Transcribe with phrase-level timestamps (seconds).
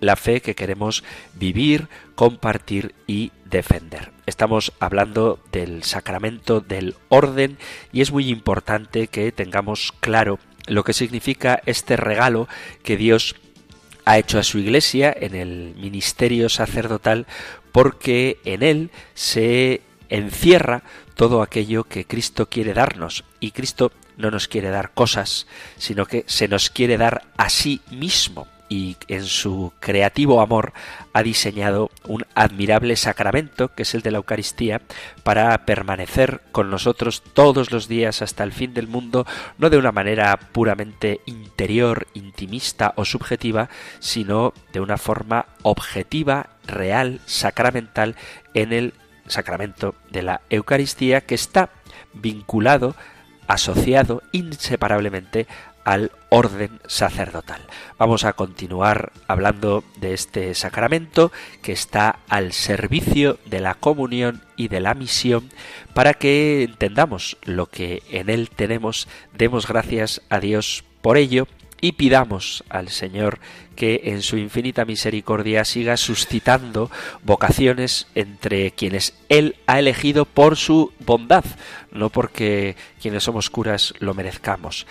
[0.00, 4.12] la fe que queremos vivir, compartir y defender.
[4.26, 7.58] Estamos hablando del sacramento del orden
[7.92, 12.48] y es muy importante que tengamos claro lo que significa este regalo
[12.82, 13.36] que Dios
[14.04, 17.26] ha hecho a su iglesia en el ministerio sacerdotal
[17.72, 20.82] porque en él se encierra
[21.14, 26.24] todo aquello que Cristo quiere darnos y Cristo no nos quiere dar cosas, sino que
[26.26, 30.72] se nos quiere dar a sí mismo y en su creativo amor
[31.12, 34.82] ha diseñado un admirable sacramento que es el de la Eucaristía
[35.22, 39.26] para permanecer con nosotros todos los días hasta el fin del mundo,
[39.58, 47.20] no de una manera puramente interior, intimista o subjetiva, sino de una forma objetiva, real,
[47.26, 48.16] sacramental
[48.54, 48.94] en el
[49.26, 51.70] sacramento de la Eucaristía que está
[52.12, 52.94] vinculado
[53.46, 55.46] asociado inseparablemente
[55.86, 57.62] al orden sacerdotal.
[57.96, 61.30] Vamos a continuar hablando de este sacramento
[61.62, 65.48] que está al servicio de la comunión y de la misión
[65.94, 71.46] para que entendamos lo que en él tenemos, demos gracias a Dios por ello
[71.80, 73.38] y pidamos al Señor
[73.76, 76.90] que en su infinita misericordia siga suscitando
[77.22, 81.44] vocaciones entre quienes Él ha elegido por su bondad,
[81.92, 84.86] no porque quienes somos curas lo merezcamos.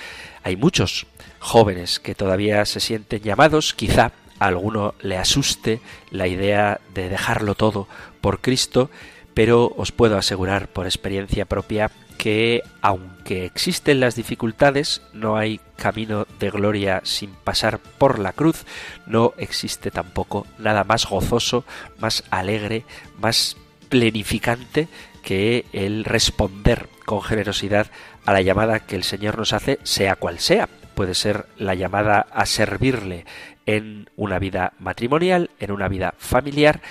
[0.45, 1.07] Hay muchos
[1.39, 7.55] jóvenes que todavía se sienten llamados, quizá a alguno le asuste la idea de dejarlo
[7.55, 7.87] todo
[8.21, 8.91] por Cristo,
[9.33, 11.89] pero os puedo asegurar por experiencia propia
[12.19, 18.65] que aunque existen las dificultades, no hay camino de gloria sin pasar por la cruz,
[19.07, 21.65] no existe tampoco nada más gozoso,
[21.97, 22.85] más alegre,
[23.17, 23.57] más
[23.89, 24.89] plenificante
[25.23, 27.87] que el responder con generosidad
[28.25, 30.67] a la llamada que el Señor nos hace, sea cual sea.
[30.95, 33.25] Puede ser la llamada a servirle
[33.65, 36.81] en una vida matrimonial, en una vida familiar,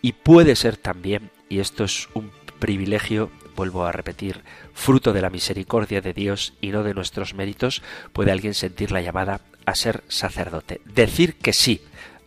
[0.00, 4.42] y puede ser también, y esto es un privilegio, vuelvo a repetir,
[4.72, 7.82] fruto de la misericordia de Dios y no de nuestros méritos,
[8.12, 10.80] puede alguien sentir la llamada a ser sacerdote.
[10.84, 11.82] Decir que sí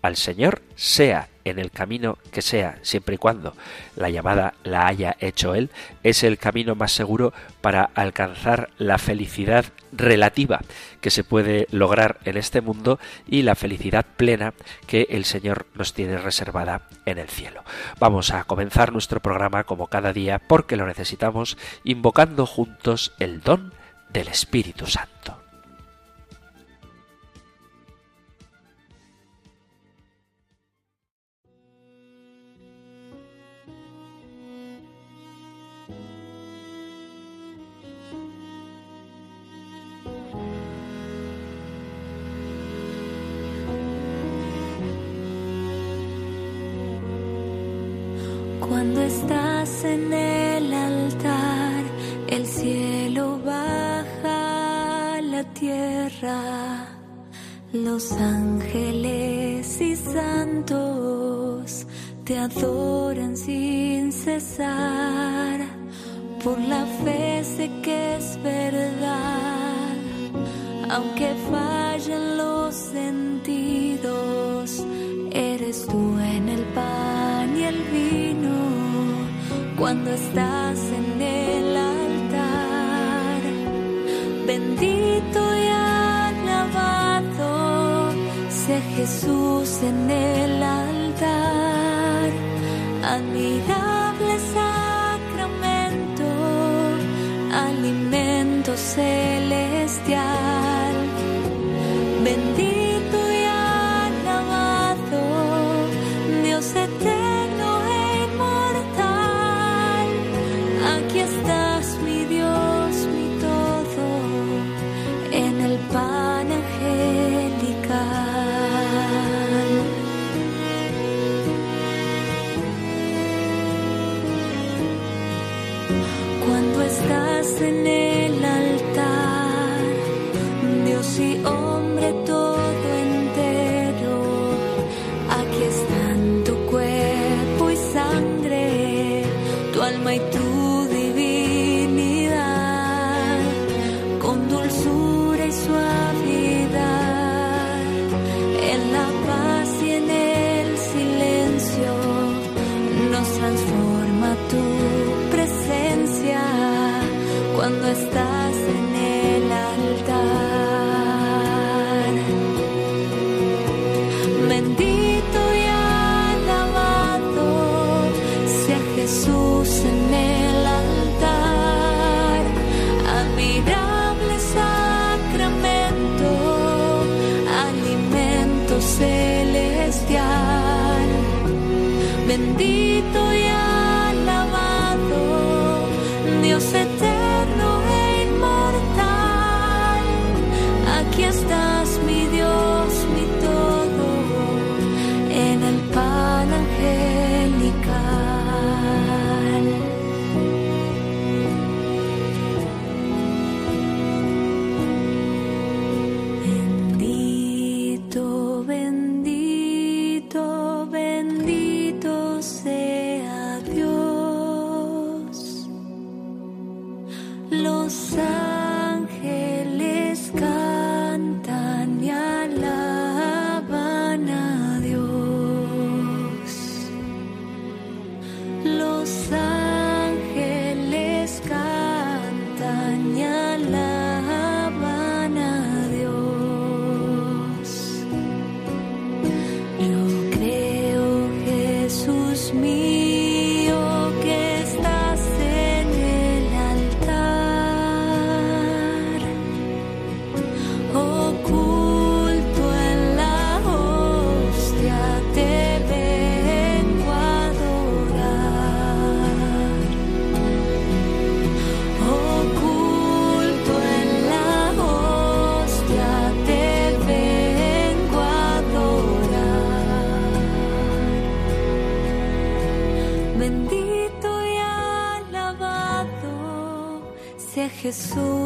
[0.06, 3.56] al Señor, sea en el camino que sea, siempre y cuando
[3.96, 5.70] la llamada la haya hecho Él,
[6.04, 10.60] es el camino más seguro para alcanzar la felicidad relativa
[11.02, 14.54] que se puede lograr en este mundo y la felicidad plena
[14.88, 17.64] que el Señor nos tiene reservada en el cielo.
[18.00, 23.72] Vamos a comenzar nuestro programa como cada día porque lo necesitamos, invocando juntos el don
[24.10, 25.45] del Espíritu Santo.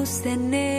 [0.10, 0.79] Jesús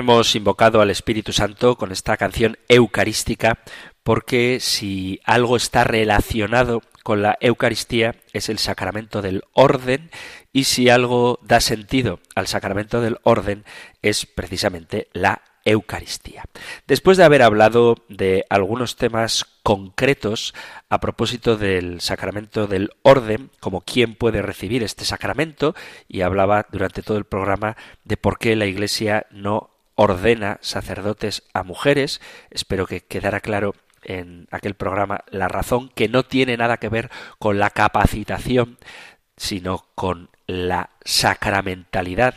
[0.00, 3.58] Hemos invocado al Espíritu Santo con esta canción eucarística
[4.02, 10.10] porque si algo está relacionado con la Eucaristía es el sacramento del orden
[10.54, 13.66] y si algo da sentido al sacramento del orden
[14.00, 16.44] es precisamente la Eucaristía.
[16.86, 20.54] Después de haber hablado de algunos temas concretos
[20.88, 25.74] a propósito del sacramento del orden, como quién puede recibir este sacramento,
[26.08, 29.68] y hablaba durante todo el programa de por qué la Iglesia no
[30.00, 36.22] ordena sacerdotes a mujeres, espero que quedara claro en aquel programa la razón que no
[36.22, 38.78] tiene nada que ver con la capacitación,
[39.36, 42.34] sino con la sacramentalidad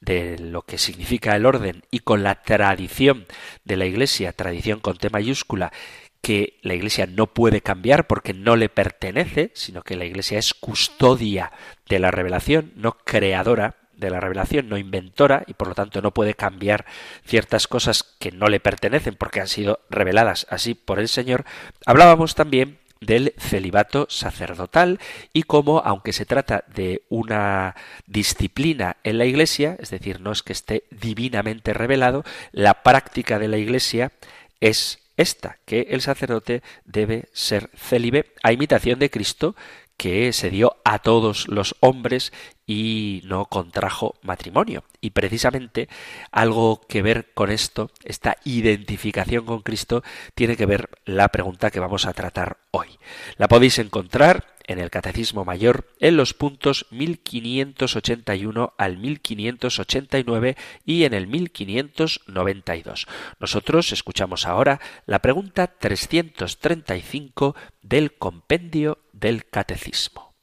[0.00, 3.26] de lo que significa el orden y con la tradición
[3.62, 5.72] de la Iglesia, tradición con T mayúscula,
[6.20, 10.52] que la Iglesia no puede cambiar porque no le pertenece, sino que la Iglesia es
[10.52, 11.52] custodia
[11.88, 16.12] de la revelación, no creadora de la revelación, no inventora, y por lo tanto no
[16.12, 16.86] puede cambiar
[17.24, 20.46] ciertas cosas que no le pertenecen porque han sido reveladas.
[20.50, 21.44] Así por el Señor,
[21.86, 24.98] hablábamos también del celibato sacerdotal
[25.32, 27.74] y cómo, aunque se trata de una
[28.06, 33.48] disciplina en la Iglesia, es decir, no es que esté divinamente revelado, la práctica de
[33.48, 34.12] la Iglesia
[34.60, 39.54] es esta, que el sacerdote debe ser célibe a imitación de Cristo,
[39.96, 42.32] que se dio a todos los hombres
[42.66, 44.84] y no contrajo matrimonio.
[45.00, 45.88] Y precisamente
[46.30, 50.02] algo que ver con esto, esta identificación con Cristo,
[50.34, 52.98] tiene que ver la pregunta que vamos a tratar hoy.
[53.36, 61.14] La podéis encontrar en el Catecismo Mayor en los puntos 1581 al 1589 y en
[61.14, 63.06] el 1592.
[63.38, 70.34] Nosotros escuchamos ahora la pregunta 335 del compendio del Catecismo.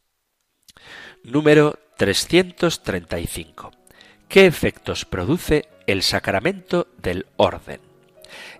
[1.24, 3.72] Número 335.
[4.28, 7.82] ¿Qué efectos produce el sacramento del orden?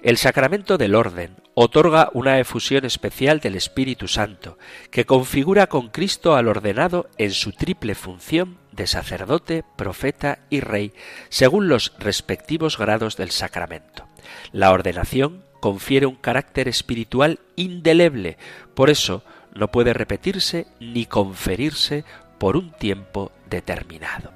[0.04, 4.58] El sacramento del orden otorga una efusión especial del Espíritu Santo,
[4.90, 10.94] que configura con Cristo al ordenado en su triple función de sacerdote, profeta y rey,
[11.30, 14.08] según los respectivos grados del sacramento.
[14.52, 18.38] La ordenación confiere un carácter espiritual indeleble,
[18.74, 22.04] por eso no puede repetirse ni conferirse
[22.38, 24.32] por un tiempo determinado.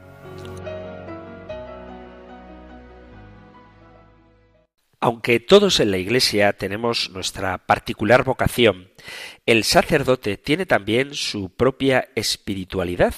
[5.00, 8.90] Aunque todos en la Iglesia tenemos nuestra particular vocación,
[9.46, 13.14] el sacerdote tiene también su propia espiritualidad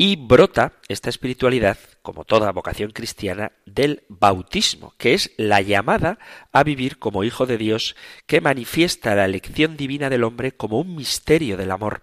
[0.00, 6.20] y brota esta espiritualidad, como toda vocación cristiana, del bautismo, que es la llamada
[6.52, 7.96] a vivir como hijo de Dios,
[8.28, 12.02] que manifiesta la elección divina del hombre como un misterio del amor.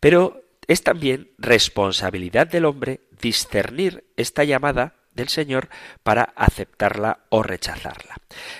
[0.00, 5.68] Pero es también responsabilidad del hombre discernir esta llamada del Señor
[6.02, 8.16] para aceptarla o rechazarla.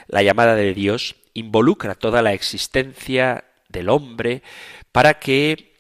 [0.07, 4.45] La llamada de Dios involucra toda la existencia del hombre
[4.93, 5.75] para que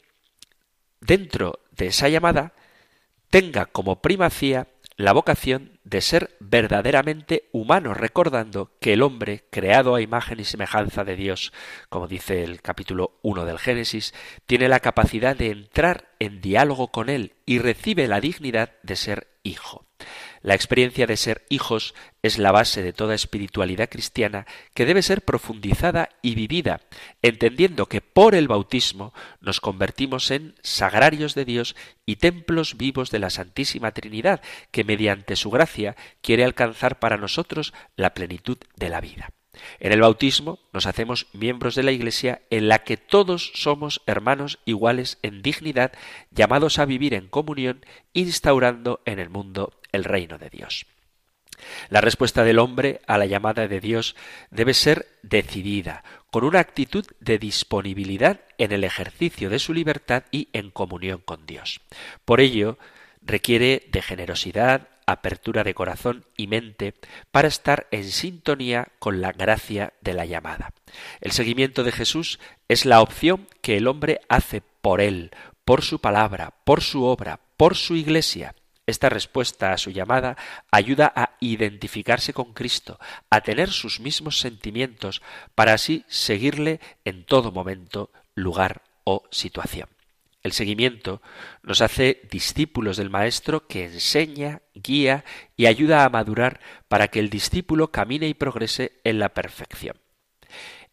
[1.00, 2.52] dentro de esa llamada
[3.36, 4.66] tenga como primacía
[4.96, 11.04] la vocación de ser verdaderamente humano, recordando que el hombre, creado a imagen y semejanza
[11.04, 11.52] de Dios,
[11.90, 14.14] como dice el capítulo 1 del Génesis,
[14.46, 19.28] tiene la capacidad de entrar en diálogo con Él y recibe la dignidad de ser
[19.42, 19.84] hijo.
[20.46, 25.22] La experiencia de ser hijos es la base de toda espiritualidad cristiana que debe ser
[25.22, 26.82] profundizada y vivida,
[27.20, 31.74] entendiendo que por el bautismo nos convertimos en sagrarios de Dios
[32.06, 37.74] y templos vivos de la Santísima Trinidad, que mediante su gracia quiere alcanzar para nosotros
[37.96, 39.35] la plenitud de la vida.
[39.80, 44.58] En el bautismo nos hacemos miembros de la Iglesia en la que todos somos hermanos
[44.64, 45.92] iguales en dignidad,
[46.30, 50.86] llamados a vivir en comunión, instaurando en el mundo el reino de Dios.
[51.88, 54.14] La respuesta del hombre a la llamada de Dios
[54.50, 60.48] debe ser decidida, con una actitud de disponibilidad en el ejercicio de su libertad y
[60.52, 61.80] en comunión con Dios.
[62.24, 62.78] Por ello,
[63.22, 66.94] requiere de generosidad, apertura de corazón y mente
[67.30, 70.72] para estar en sintonía con la gracia de la llamada.
[71.20, 75.30] El seguimiento de Jesús es la opción que el hombre hace por él,
[75.64, 78.54] por su palabra, por su obra, por su iglesia.
[78.86, 80.36] Esta respuesta a su llamada
[80.70, 85.22] ayuda a identificarse con Cristo, a tener sus mismos sentimientos,
[85.56, 89.95] para así seguirle en todo momento, lugar o situación.
[90.46, 91.22] El seguimiento
[91.64, 95.24] nos hace discípulos del Maestro que enseña, guía
[95.56, 99.96] y ayuda a madurar para que el discípulo camine y progrese en la perfección.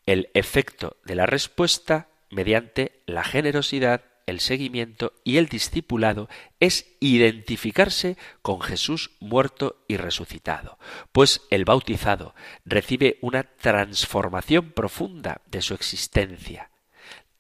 [0.07, 6.29] El efecto de la respuesta mediante la generosidad, el seguimiento y el discipulado
[6.60, 10.79] es identificarse con Jesús muerto y resucitado,
[11.12, 12.33] pues el bautizado
[12.65, 16.72] recibe una transformación profunda de su existencia,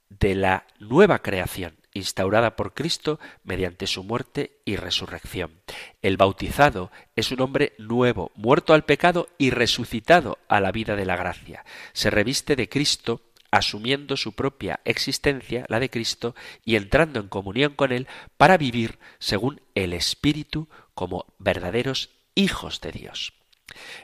[0.09, 5.61] de la nueva creación instaurada por Cristo mediante su muerte y resurrección.
[6.01, 11.05] El bautizado es un hombre nuevo, muerto al pecado y resucitado a la vida de
[11.05, 11.65] la gracia.
[11.93, 13.21] Se reviste de Cristo
[13.51, 16.35] asumiendo su propia existencia, la de Cristo,
[16.65, 22.91] y entrando en comunión con Él para vivir según el Espíritu como verdaderos hijos de
[22.91, 23.33] Dios.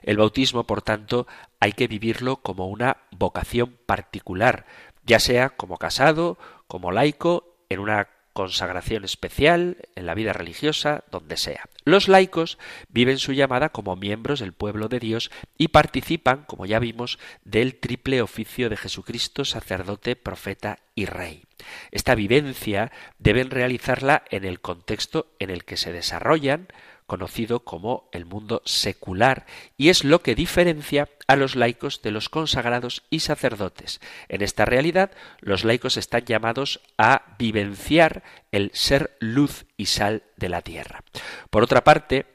[0.03, 1.25] El bautismo, por tanto,
[1.59, 4.67] hay que vivirlo como una vocación particular,
[5.03, 11.35] ya sea como casado, como laico en una consagración especial, en la vida religiosa, donde
[11.35, 11.65] sea.
[11.83, 12.57] Los laicos
[12.87, 17.75] viven su llamada como miembros del pueblo de Dios y participan, como ya vimos, del
[17.75, 21.43] triple oficio de Jesucristo, sacerdote, profeta y rey.
[21.91, 26.67] Esta vivencia deben realizarla en el contexto en el que se desarrollan,
[27.09, 32.29] conocido como el mundo secular, y es lo que diferencia a los laicos de los
[32.29, 33.99] consagrados y sacerdotes.
[34.29, 35.11] En esta realidad,
[35.41, 38.23] los laicos están llamados a vivenciar
[38.53, 41.03] el ser luz y sal de la tierra.
[41.49, 42.25] Por otra parte,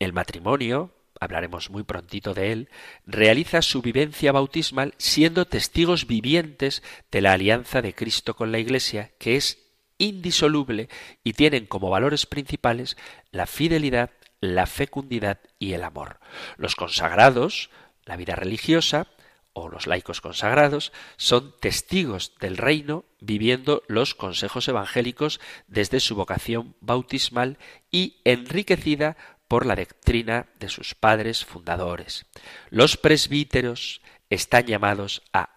[0.00, 2.68] el matrimonio, hablaremos muy prontito de él,
[3.06, 9.12] realiza su vivencia bautismal siendo testigos vivientes de la alianza de Cristo con la Iglesia,
[9.18, 9.67] que es
[9.98, 10.88] indisoluble
[11.22, 12.96] y tienen como valores principales
[13.30, 16.20] la fidelidad, la fecundidad y el amor.
[16.56, 17.70] Los consagrados,
[18.04, 19.08] la vida religiosa,
[19.52, 26.76] o los laicos consagrados, son testigos del reino viviendo los consejos evangélicos desde su vocación
[26.80, 27.58] bautismal
[27.90, 29.16] y enriquecida
[29.48, 32.26] por la doctrina de sus padres fundadores.
[32.70, 34.00] Los presbíteros
[34.30, 35.50] están llamados a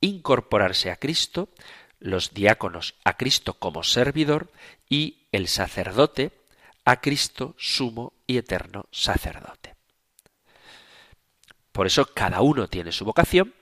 [0.00, 1.48] incorporarse a Cristo,
[2.00, 4.50] los diáconos a Cristo como servidor
[4.88, 6.32] y el sacerdote
[6.84, 9.74] a Cristo sumo y eterno sacerdote.
[11.72, 13.54] Por eso cada uno tiene su vocación,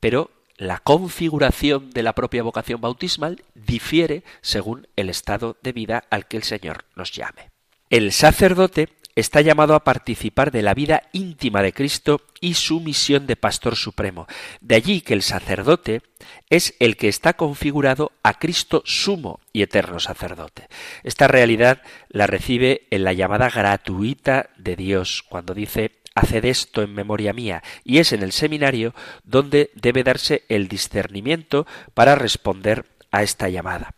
[0.00, 6.26] pero la configuración de la propia vocación bautismal difiere según el estado de vida al
[6.26, 7.50] que el Señor nos llame.
[7.90, 13.26] El sacerdote está llamado a participar de la vida íntima de Cristo y su misión
[13.26, 14.26] de pastor supremo.
[14.60, 16.02] De allí que el sacerdote
[16.50, 20.68] es el que está configurado a Cristo sumo y eterno sacerdote.
[21.02, 26.94] Esta realidad la recibe en la llamada gratuita de Dios, cuando dice Haced esto en
[26.94, 33.22] memoria mía, y es en el seminario donde debe darse el discernimiento para responder a
[33.22, 33.94] esta llamada.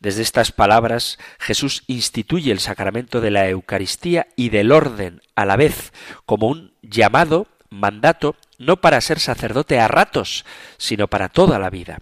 [0.00, 5.56] Desde estas palabras Jesús instituye el sacramento de la Eucaristía y del orden a la
[5.56, 5.92] vez
[6.26, 10.44] como un llamado, mandato, no para ser sacerdote a ratos,
[10.76, 11.98] sino para toda la vida.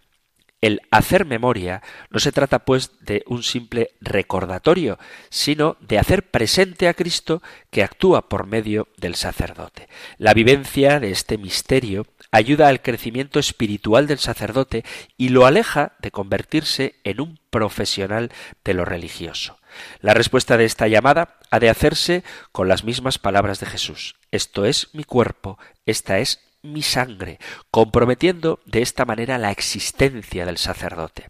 [0.60, 4.98] El hacer memoria no se trata pues de un simple recordatorio,
[5.30, 9.88] sino de hacer presente a Cristo que actúa por medio del sacerdote.
[10.18, 14.84] La vivencia de este misterio ayuda al crecimiento espiritual del sacerdote
[15.16, 18.30] y lo aleja de convertirse en un profesional
[18.64, 19.58] de lo religioso.
[20.00, 24.16] La respuesta de esta llamada ha de hacerse con las mismas palabras de Jesús.
[24.30, 27.38] Esto es mi cuerpo, esta es mi sangre,
[27.70, 31.28] comprometiendo de esta manera la existencia del sacerdote.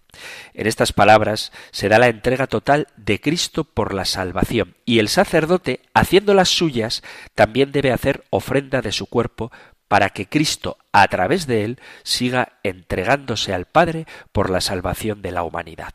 [0.55, 5.09] En estas palabras se da la entrega total de Cristo por la salvación, y el
[5.09, 7.03] sacerdote, haciendo las suyas,
[7.35, 9.53] también debe hacer ofrenda de su cuerpo
[9.91, 15.33] para que Cristo, a través de él, siga entregándose al Padre por la salvación de
[15.33, 15.95] la humanidad.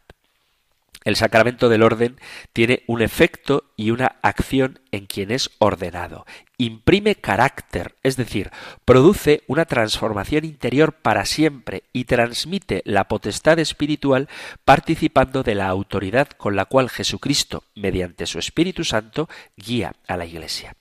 [1.05, 2.19] El sacramento del orden
[2.51, 6.25] tiene un efecto y una acción en quien es ordenado.
[6.57, 8.51] Imprime carácter, es decir,
[8.83, 14.27] produce una transformación interior para siempre y transmite la potestad espiritual
[14.65, 20.25] participando de la autoridad con la cual Jesucristo, mediante su Espíritu Santo, guía a la
[20.25, 20.75] Iglesia.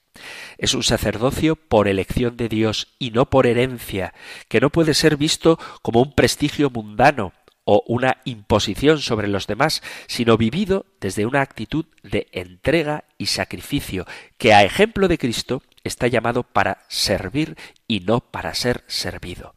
[0.59, 4.15] Es un sacerdocio por elección de Dios y no por herencia,
[4.49, 7.33] que no puede ser visto como un prestigio mundano,
[7.65, 14.07] o una imposición sobre los demás, sino vivido desde una actitud de entrega y sacrificio,
[14.39, 17.57] que a ejemplo de Cristo está llamado para servir
[17.89, 19.55] y no para ser servido.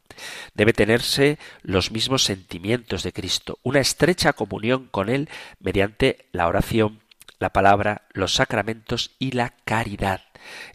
[0.54, 7.02] Debe tenerse los mismos sentimientos de Cristo, una estrecha comunión con Él mediante la oración,
[7.39, 10.22] la palabra, los sacramentos y la caridad.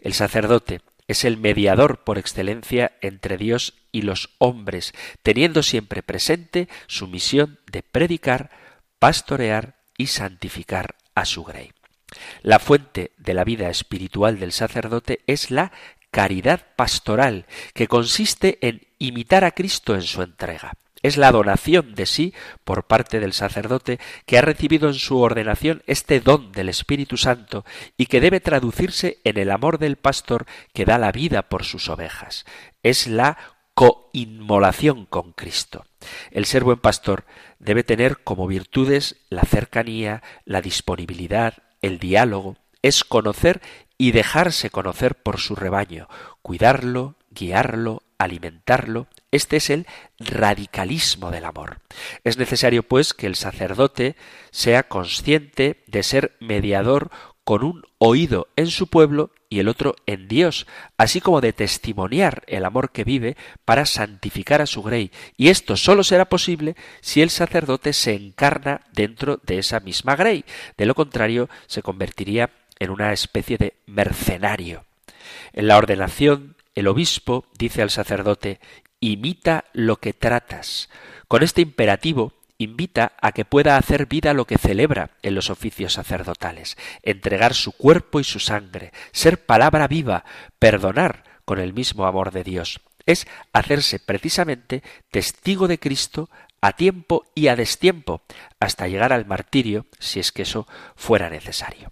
[0.01, 6.69] El sacerdote es el mediador por excelencia entre Dios y los hombres, teniendo siempre presente
[6.87, 8.49] su misión de predicar,
[8.99, 11.71] pastorear y santificar a su grey.
[12.41, 15.71] La fuente de la vida espiritual del sacerdote es la
[16.11, 22.05] caridad pastoral, que consiste en imitar a Cristo en su entrega es la donación de
[22.05, 27.17] sí por parte del sacerdote que ha recibido en su ordenación este don del Espíritu
[27.17, 27.65] Santo
[27.97, 31.89] y que debe traducirse en el amor del pastor que da la vida por sus
[31.89, 32.45] ovejas.
[32.81, 33.37] Es la
[33.73, 35.85] coinmolación con Cristo.
[36.31, 37.25] El ser buen pastor
[37.59, 43.61] debe tener como virtudes la cercanía, la disponibilidad, el diálogo, es conocer
[43.97, 46.07] y dejarse conocer por su rebaño,
[46.41, 49.87] cuidarlo, guiarlo, alimentarlo, este es el
[50.19, 51.79] radicalismo del amor.
[52.23, 54.15] Es necesario, pues, que el sacerdote
[54.51, 57.09] sea consciente de ser mediador
[57.43, 60.67] con un oído en su pueblo y el otro en Dios,
[60.97, 65.11] así como de testimoniar el amor que vive para santificar a su grey.
[65.35, 70.45] Y esto sólo será posible si el sacerdote se encarna dentro de esa misma grey.
[70.77, 74.85] De lo contrario, se convertiría en una especie de mercenario.
[75.53, 78.59] En la ordenación, el obispo dice al sacerdote
[79.11, 80.89] imita lo que tratas.
[81.27, 85.93] Con este imperativo invita a que pueda hacer vida lo que celebra en los oficios
[85.93, 90.23] sacerdotales, entregar su cuerpo y su sangre, ser palabra viva,
[90.57, 92.79] perdonar con el mismo amor de Dios.
[93.05, 96.29] Es hacerse precisamente testigo de Cristo
[96.61, 98.21] a tiempo y a destiempo,
[98.61, 101.91] hasta llegar al martirio, si es que eso fuera necesario.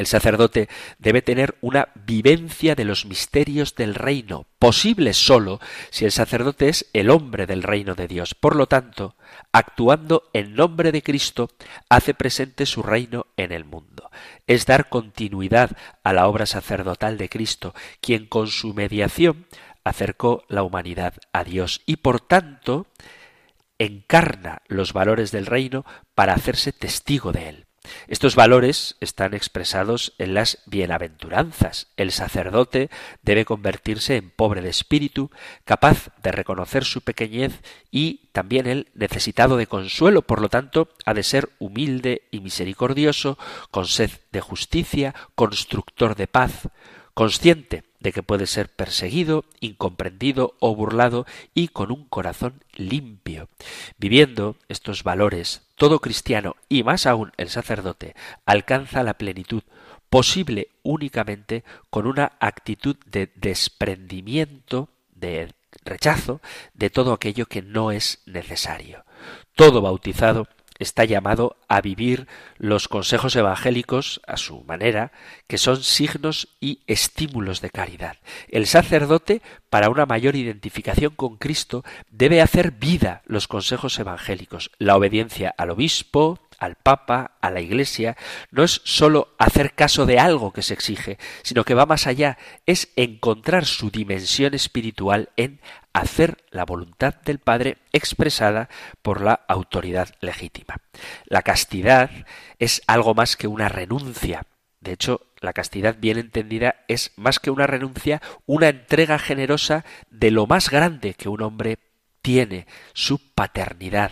[0.00, 5.60] El sacerdote debe tener una vivencia de los misterios del reino, posible sólo
[5.90, 8.34] si el sacerdote es el hombre del reino de Dios.
[8.34, 9.14] Por lo tanto,
[9.52, 11.50] actuando en nombre de Cristo,
[11.90, 14.10] hace presente su reino en el mundo.
[14.46, 19.48] Es dar continuidad a la obra sacerdotal de Cristo, quien con su mediación
[19.84, 22.86] acercó la humanidad a Dios y por tanto
[23.78, 25.84] encarna los valores del reino
[26.14, 27.66] para hacerse testigo de él.
[28.08, 31.88] Estos valores están expresados en las bienaventuranzas.
[31.96, 32.90] El sacerdote
[33.22, 35.30] debe convertirse en pobre de espíritu,
[35.64, 41.14] capaz de reconocer su pequeñez y también el necesitado de consuelo, por lo tanto, ha
[41.14, 43.38] de ser humilde y misericordioso,
[43.70, 46.68] con sed de justicia, constructor de paz,
[47.14, 53.48] consciente de que puede ser perseguido, incomprendido o burlado y con un corazón limpio.
[53.98, 58.14] Viviendo estos valores, todo cristiano y más aún el sacerdote
[58.46, 59.62] alcanza la plenitud
[60.08, 66.40] posible únicamente con una actitud de desprendimiento, de rechazo
[66.74, 69.04] de todo aquello que no es necesario.
[69.54, 70.48] Todo bautizado
[70.80, 72.26] está llamado a vivir
[72.58, 75.12] los consejos evangélicos a su manera,
[75.46, 78.16] que son signos y estímulos de caridad.
[78.48, 84.96] El sacerdote, para una mayor identificación con Cristo, debe hacer vida los consejos evangélicos, la
[84.96, 88.16] obediencia al obispo, al Papa, a la Iglesia,
[88.50, 92.38] no es sólo hacer caso de algo que se exige, sino que va más allá,
[92.66, 95.60] es encontrar su dimensión espiritual en
[95.92, 98.68] hacer la voluntad del Padre expresada
[99.02, 100.76] por la autoridad legítima.
[101.24, 102.10] La castidad
[102.58, 104.46] es algo más que una renuncia.
[104.80, 110.30] De hecho, la castidad bien entendida es más que una renuncia, una entrega generosa de
[110.30, 111.78] lo más grande que un hombre
[112.22, 114.10] tiene, su paternidad,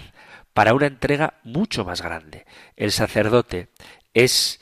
[0.59, 2.45] para una entrega mucho más grande.
[2.75, 3.69] El sacerdote
[4.13, 4.59] es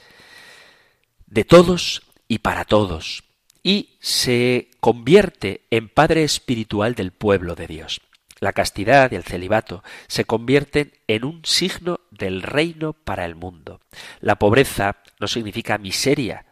[1.25, 3.25] de todos y para todos
[3.63, 8.03] y se convierte en padre espiritual del pueblo de Dios.
[8.41, 13.81] La castidad y el celibato se convierten en un signo del reino para el mundo.
[14.21, 16.45] La pobreza no significa miseria,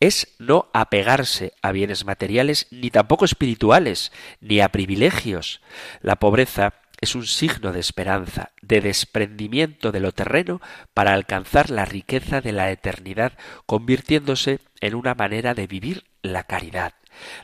[0.00, 5.60] es no apegarse a bienes materiales ni tampoco espirituales, ni a privilegios.
[6.00, 10.60] La pobreza es un signo de esperanza, de desprendimiento de lo terreno
[10.94, 13.32] para alcanzar la riqueza de la eternidad,
[13.66, 16.94] convirtiéndose en una manera de vivir la caridad.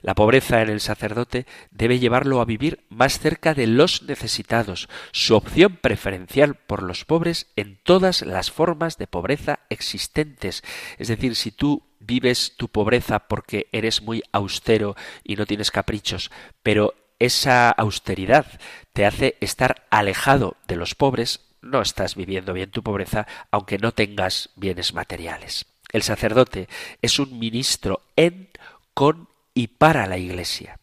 [0.02, 5.34] La pobreza en el sacerdote debe llevarlo a vivir más cerca de los necesitados, su
[5.34, 10.62] opción preferencial por los pobres en todas las formas de pobreza existentes.
[10.98, 16.30] Es decir, si tú vives tu pobreza porque eres muy austero y no tienes caprichos,
[16.62, 18.46] pero esa austeridad
[18.92, 23.92] te hace estar alejado de los pobres, no estás viviendo bien tu pobreza, aunque no
[23.92, 25.66] tengas bienes materiales.
[25.92, 26.68] El sacerdote
[27.00, 28.48] es un ministro en,
[28.92, 30.80] con y para la Iglesia.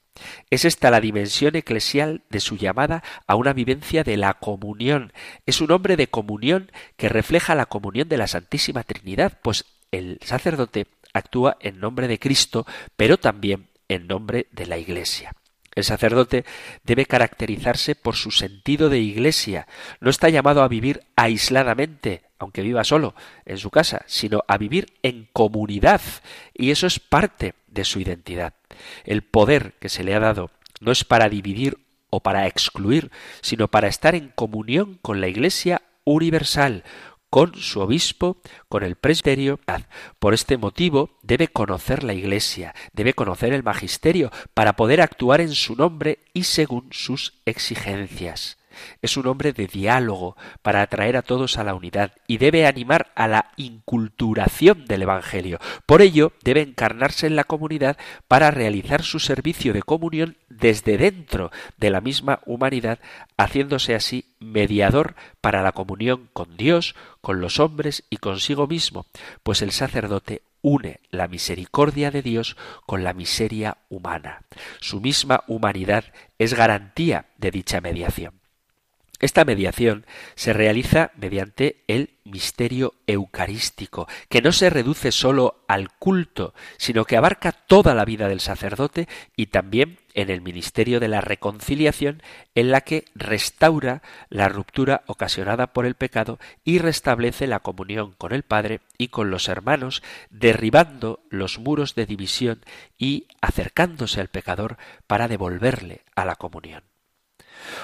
[0.49, 5.11] Es esta la dimensión eclesial de su llamada a una vivencia de la comunión.
[5.45, 10.19] Es un hombre de comunión que refleja la comunión de la Santísima Trinidad, pues el
[10.23, 15.33] sacerdote actúa en nombre de Cristo, pero también en nombre de la Iglesia.
[15.75, 16.45] El sacerdote
[16.83, 19.67] debe caracterizarse por su sentido de iglesia.
[19.99, 24.93] No está llamado a vivir aisladamente, aunque viva solo en su casa, sino a vivir
[25.03, 26.01] en comunidad.
[26.53, 28.53] Y eso es parte de su identidad.
[29.03, 31.77] El poder que se le ha dado no es para dividir
[32.09, 36.83] o para excluir, sino para estar en comunión con la Iglesia universal,
[37.29, 38.37] con su obispo,
[38.67, 39.59] con el presbiterio.
[40.19, 45.53] Por este motivo debe conocer la Iglesia, debe conocer el magisterio, para poder actuar en
[45.53, 48.58] su nombre y según sus exigencias.
[49.01, 53.11] Es un hombre de diálogo para atraer a todos a la unidad y debe animar
[53.15, 55.59] a la inculturación del Evangelio.
[55.85, 61.51] Por ello, debe encarnarse en la comunidad para realizar su servicio de comunión desde dentro
[61.77, 62.99] de la misma humanidad,
[63.37, 69.05] haciéndose así mediador para la comunión con Dios, con los hombres y consigo mismo,
[69.43, 74.41] pues el sacerdote une la misericordia de Dios con la miseria humana.
[74.79, 76.05] Su misma humanidad
[76.37, 78.38] es garantía de dicha mediación.
[79.19, 80.05] Esta mediación
[80.35, 87.17] se realiza mediante el misterio eucarístico, que no se reduce sólo al culto, sino que
[87.17, 92.23] abarca toda la vida del sacerdote y también en el ministerio de la reconciliación,
[92.55, 98.33] en la que restaura la ruptura ocasionada por el pecado y restablece la comunión con
[98.33, 102.61] el Padre y con los hermanos, derribando los muros de división
[102.97, 104.77] y acercándose al pecador
[105.07, 106.83] para devolverle a la comunión.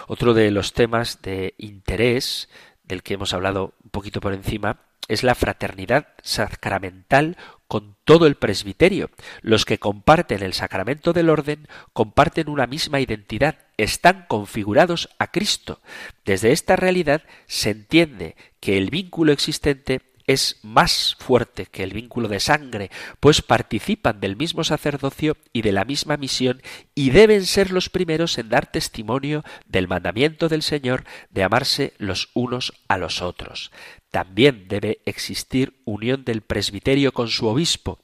[0.08, 2.50] Otro de los temas de interés
[2.84, 7.38] del que hemos hablado un poquito por encima es la fraternidad sacramental
[7.68, 9.10] con todo el presbiterio.
[9.42, 15.82] Los que comparten el sacramento del orden comparten una misma identidad, están configurados a Cristo.
[16.26, 22.28] Desde esta realidad se entiende que el vínculo existente es más fuerte que el vínculo
[22.28, 26.62] de sangre, pues participan del mismo sacerdocio y de la misma misión
[26.94, 32.30] y deben ser los primeros en dar testimonio del mandamiento del Señor de amarse los
[32.34, 33.72] unos a los otros.
[34.12, 38.00] También debe existir unión del presbiterio con su obispo,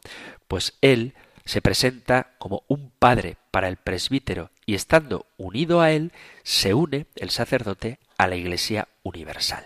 [0.48, 1.14] pues él
[1.46, 6.12] se presenta como un padre para el presbítero y estando unido a él,
[6.44, 9.66] se une el sacerdote a la Iglesia universal.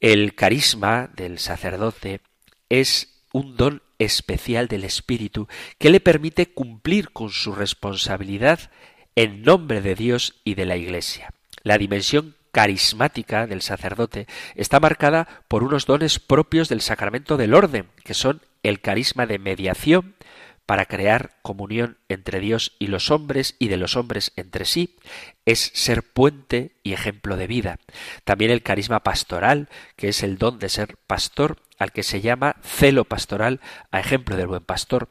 [0.00, 2.20] El carisma del sacerdote
[2.68, 8.70] es un don especial del Espíritu que le permite cumplir con su responsabilidad
[9.14, 11.32] en nombre de Dios y de la Iglesia.
[11.62, 17.88] La dimensión carismática del sacerdote está marcada por unos dones propios del sacramento del orden,
[18.04, 20.14] que son el carisma de mediación,
[20.66, 24.96] para crear comunión entre Dios y los hombres y de los hombres entre sí,
[25.44, 27.78] es ser puente y ejemplo de vida.
[28.24, 32.56] También el carisma pastoral, que es el don de ser pastor, al que se llama
[32.62, 35.08] celo pastoral, a ejemplo del buen pastor.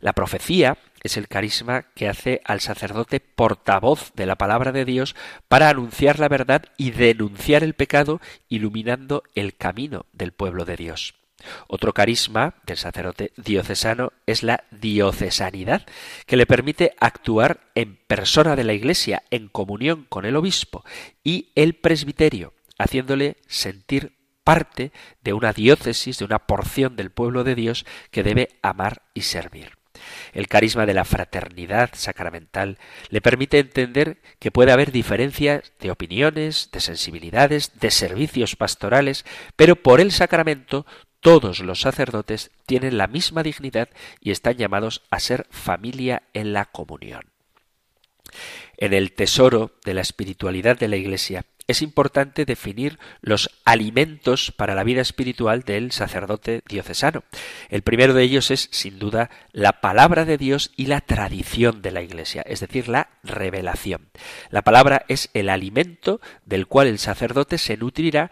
[0.00, 5.14] La profecía es el carisma que hace al sacerdote portavoz de la palabra de Dios
[5.48, 11.14] para anunciar la verdad y denunciar el pecado, iluminando el camino del pueblo de Dios.
[11.68, 15.86] Otro carisma del sacerdote diocesano es la diocesanidad,
[16.26, 20.84] que le permite actuar en persona de la Iglesia, en comunión con el obispo
[21.22, 27.54] y el presbiterio, haciéndole sentir parte de una diócesis, de una porción del pueblo de
[27.54, 29.72] Dios que debe amar y servir.
[30.32, 36.70] El carisma de la fraternidad sacramental le permite entender que puede haber diferencias de opiniones,
[36.70, 39.24] de sensibilidades, de servicios pastorales,
[39.56, 40.86] pero por el sacramento
[41.26, 43.88] todos los sacerdotes tienen la misma dignidad
[44.20, 47.32] y están llamados a ser familia en la comunión.
[48.76, 54.76] En el tesoro de la espiritualidad de la Iglesia es importante definir los alimentos para
[54.76, 57.24] la vida espiritual del sacerdote diocesano.
[57.70, 61.90] El primero de ellos es, sin duda, la palabra de Dios y la tradición de
[61.90, 64.10] la Iglesia, es decir, la revelación.
[64.50, 68.30] La palabra es el alimento del cual el sacerdote se nutrirá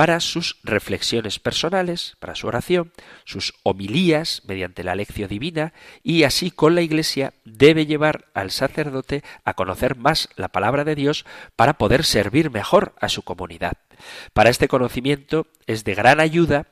[0.00, 2.90] para sus reflexiones personales, para su oración,
[3.26, 9.22] sus homilías mediante la lección divina y así con la Iglesia debe llevar al sacerdote
[9.44, 13.74] a conocer más la palabra de Dios para poder servir mejor a su comunidad.
[14.32, 16.66] Para este conocimiento es de gran ayuda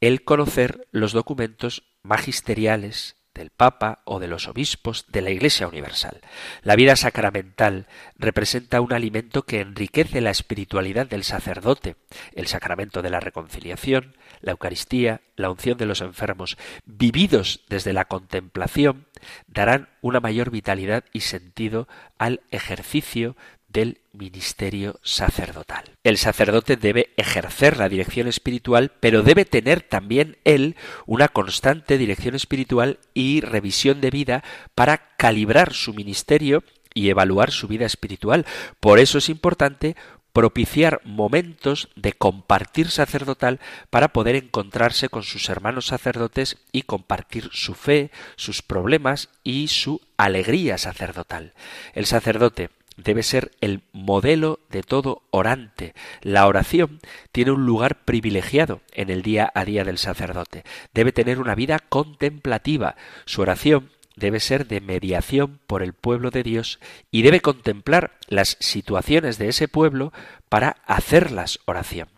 [0.00, 6.20] el conocer los documentos magisteriales del Papa o de los obispos de la Iglesia Universal.
[6.62, 11.96] La vida sacramental representa un alimento que enriquece la espiritualidad del sacerdote,
[12.34, 18.06] el sacramento de la reconciliación, la Eucaristía, la unción de los enfermos, vividos desde la
[18.06, 19.06] contemplación,
[19.46, 23.36] darán una mayor vitalidad y sentido al ejercicio
[23.68, 25.84] del ministerio sacerdotal.
[26.04, 30.76] El sacerdote debe ejercer la dirección espiritual, pero debe tener también él
[31.06, 36.62] una constante dirección espiritual y revisión de vida para calibrar su ministerio
[36.94, 38.46] y evaluar su vida espiritual.
[38.80, 39.96] Por eso es importante
[40.36, 47.72] propiciar momentos de compartir sacerdotal para poder encontrarse con sus hermanos sacerdotes y compartir su
[47.72, 51.54] fe, sus problemas y su alegría sacerdotal.
[51.94, 55.94] El sacerdote debe ser el modelo de todo orante.
[56.22, 57.00] La oración
[57.32, 60.64] tiene un lugar privilegiado en el día a día del sacerdote.
[60.94, 62.96] Debe tener una vida contemplativa.
[63.24, 66.80] Su oración debe ser de mediación por el pueblo de Dios
[67.10, 70.12] y debe contemplar las situaciones de ese pueblo
[70.48, 72.08] para hacerlas oración.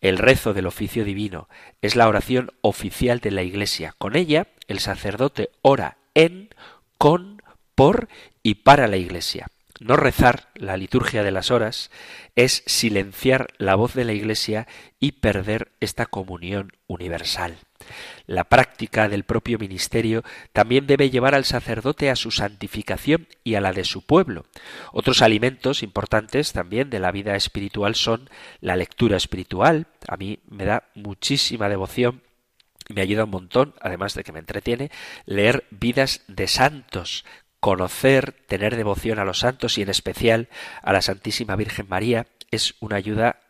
[0.00, 1.48] El rezo del oficio divino
[1.82, 3.94] es la oración oficial de la Iglesia.
[3.98, 6.50] Con ella el sacerdote ora en,
[6.98, 7.42] con,
[7.74, 8.08] por
[8.42, 9.48] y para la Iglesia.
[9.78, 11.90] No rezar la liturgia de las horas
[12.34, 14.66] es silenciar la voz de la Iglesia
[14.98, 17.58] y perder esta comunión universal.
[18.26, 23.60] La práctica del propio ministerio también debe llevar al sacerdote a su santificación y a
[23.60, 24.46] la de su pueblo.
[24.92, 29.86] Otros alimentos importantes también de la vida espiritual son la lectura espiritual.
[30.08, 32.22] A mí me da muchísima devoción
[32.88, 34.90] me ayuda un montón, además de que me entretiene,
[35.24, 37.24] leer vidas de santos,
[37.66, 40.48] conocer, tener devoción a los santos y en especial
[40.82, 43.40] a la Santísima Virgen María es una ayuda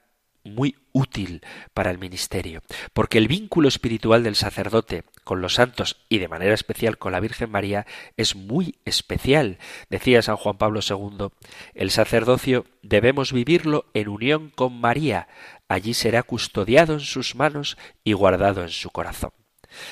[0.43, 1.43] muy útil
[1.75, 2.63] para el ministerio,
[2.95, 7.21] porque el vínculo espiritual del sacerdote con los santos y de manera especial con la
[7.21, 9.59] Virgen María es muy especial.
[9.91, 11.29] Decía San Juan Pablo II,
[11.75, 15.29] el sacerdocio debemos vivirlo en unión con María,
[15.69, 19.33] allí será custodiado en sus manos y guardado en su corazón.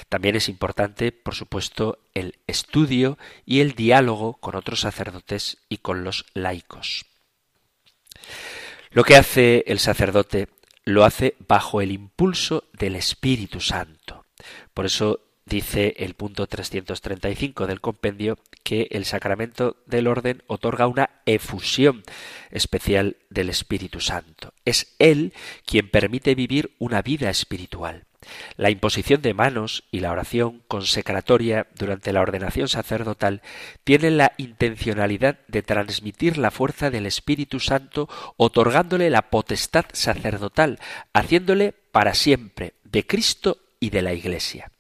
[0.08, 6.04] También es importante, por supuesto, el estudio y el diálogo con otros sacerdotes y con
[6.04, 7.06] los laicos.
[8.90, 10.48] Lo que hace el sacerdote
[10.84, 14.24] lo hace bajo el impulso del Espíritu Santo.
[14.72, 21.10] Por eso dice el punto 335 del compendio que el sacramento del orden otorga una
[21.26, 22.02] efusión
[22.50, 24.54] especial del Espíritu Santo.
[24.64, 25.32] Es Él
[25.66, 28.04] quien permite vivir una vida espiritual.
[28.56, 33.42] La imposición de manos y la oración consecratoria durante la ordenación sacerdotal
[33.84, 40.78] tienen la intencionalidad de transmitir la fuerza del Espíritu Santo otorgándole la potestad sacerdotal,
[41.12, 44.70] haciéndole para siempre de Cristo y de la Iglesia.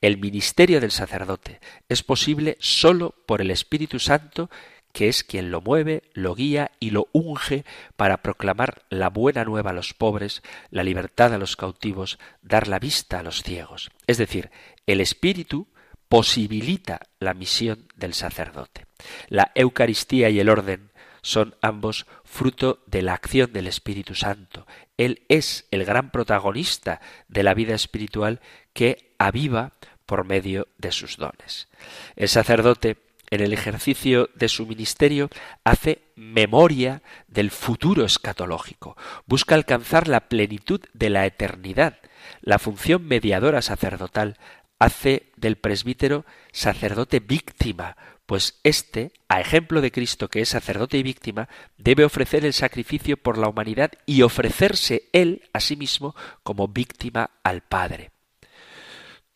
[0.00, 4.50] El ministerio del sacerdote es posible sólo por el Espíritu Santo
[4.98, 9.70] que es quien lo mueve, lo guía y lo unge para proclamar la buena nueva
[9.70, 13.92] a los pobres, la libertad a los cautivos, dar la vista a los ciegos.
[14.08, 14.50] Es decir,
[14.88, 15.68] el Espíritu
[16.08, 18.86] posibilita la misión del sacerdote.
[19.28, 20.90] La Eucaristía y el orden
[21.22, 24.66] son ambos fruto de la acción del Espíritu Santo.
[24.96, 28.40] Él es el gran protagonista de la vida espiritual
[28.72, 29.74] que aviva
[30.06, 31.68] por medio de sus dones.
[32.16, 35.28] El sacerdote en el ejercicio de su ministerio
[35.64, 41.98] hace memoria del futuro escatológico, busca alcanzar la plenitud de la eternidad.
[42.40, 44.36] La función mediadora sacerdotal
[44.78, 51.02] hace del presbítero sacerdote víctima, pues éste, a ejemplo de Cristo que es sacerdote y
[51.02, 56.68] víctima, debe ofrecer el sacrificio por la humanidad y ofrecerse él a sí mismo como
[56.68, 58.10] víctima al Padre.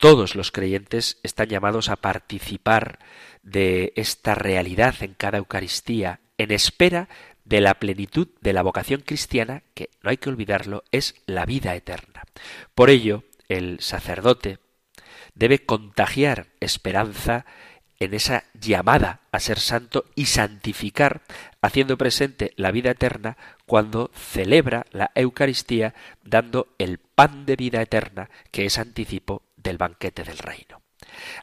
[0.03, 2.99] Todos los creyentes están llamados a participar
[3.45, 7.09] de esta realidad en cada Eucaristía, en espera
[7.45, 11.77] de la plenitud de la vocación cristiana, que no hay que olvidarlo, es la vida
[11.77, 12.25] eterna.
[12.75, 14.59] Por ello, el sacerdote
[15.37, 17.47] debe contagiar esperanza
[18.01, 21.23] en esa llamada a ser santo y santificar,
[21.61, 23.37] haciendo presente la vida eterna
[23.67, 30.25] cuando celebra la Eucaristía, dando el pan de vida eterna, que es anticipo del banquete
[30.25, 30.83] del reino.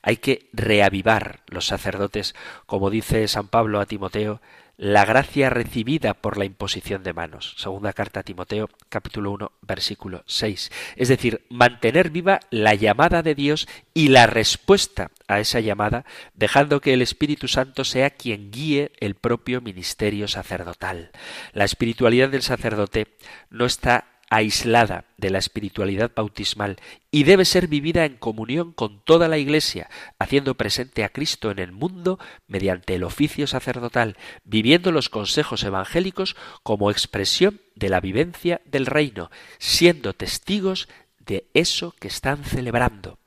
[0.01, 4.41] Hay que reavivar los sacerdotes, como dice San Pablo a Timoteo,
[4.79, 7.53] la gracia recibida por la imposición de manos.
[7.57, 10.71] Segunda carta a Timoteo, capítulo 1, versículo 6.
[10.95, 16.79] Es decir, mantener viva la llamada de Dios y la respuesta a esa llamada, dejando
[16.79, 21.11] que el Espíritu Santo sea quien guíe el propio ministerio sacerdotal.
[21.51, 23.07] La espiritualidad del sacerdote
[23.49, 26.77] no está aislada de la espiritualidad bautismal
[27.11, 29.89] y debe ser vivida en comunión con toda la Iglesia,
[30.19, 36.35] haciendo presente a Cristo en el mundo mediante el oficio sacerdotal, viviendo los consejos evangélicos
[36.63, 40.87] como expresión de la vivencia del reino, siendo testigos
[41.19, 43.19] de eso que están celebrando.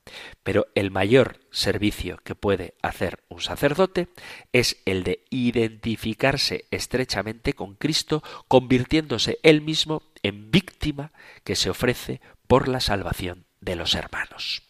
[0.43, 4.09] Pero el mayor servicio que puede hacer un sacerdote
[4.53, 11.13] es el de identificarse estrechamente con Cristo, convirtiéndose él mismo en víctima
[11.45, 14.63] que se ofrece por la salvación de los hermanos.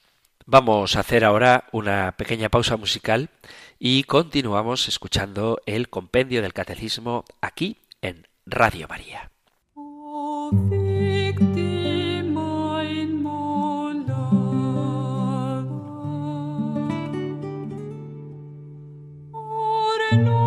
[0.44, 3.30] Vamos a hacer ahora una pequeña pausa musical
[3.78, 9.30] y continuamos escuchando el compendio del catecismo aquí en Radio María.
[20.12, 20.41] del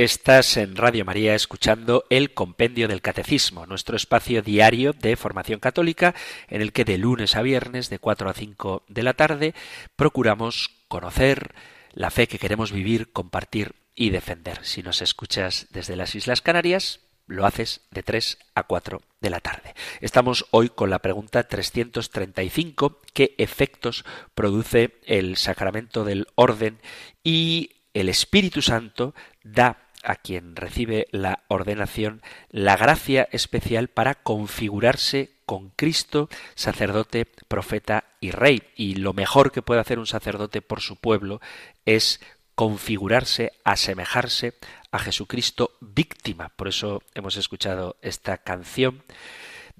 [0.00, 6.14] Estás en Radio María escuchando el Compendio del Catecismo, nuestro espacio diario de formación católica
[6.48, 9.54] en el que de lunes a viernes de 4 a 5 de la tarde
[9.96, 11.54] procuramos conocer
[11.92, 14.64] la fe que queremos vivir, compartir y defender.
[14.64, 19.40] Si nos escuchas desde las Islas Canarias, lo haces de 3 a 4 de la
[19.40, 19.74] tarde.
[20.00, 26.80] Estamos hoy con la pregunta 335, ¿qué efectos produce el sacramento del orden
[27.22, 35.30] y el Espíritu Santo da a quien recibe la ordenación la gracia especial para configurarse
[35.46, 38.62] con Cristo, sacerdote, profeta y rey.
[38.76, 41.40] Y lo mejor que puede hacer un sacerdote por su pueblo
[41.86, 42.20] es
[42.54, 44.54] configurarse, asemejarse
[44.92, 46.50] a Jesucristo víctima.
[46.54, 49.02] Por eso hemos escuchado esta canción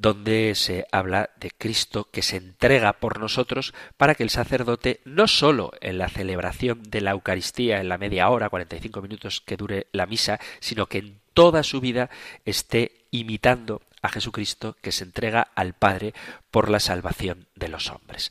[0.00, 5.28] donde se habla de Cristo que se entrega por nosotros para que el sacerdote no
[5.28, 9.88] sólo en la celebración de la Eucaristía en la media hora, 45 minutos que dure
[9.92, 12.08] la misa, sino que en toda su vida
[12.46, 16.14] esté imitando a Jesucristo que se entrega al Padre
[16.50, 18.30] por la salvación de los hombres.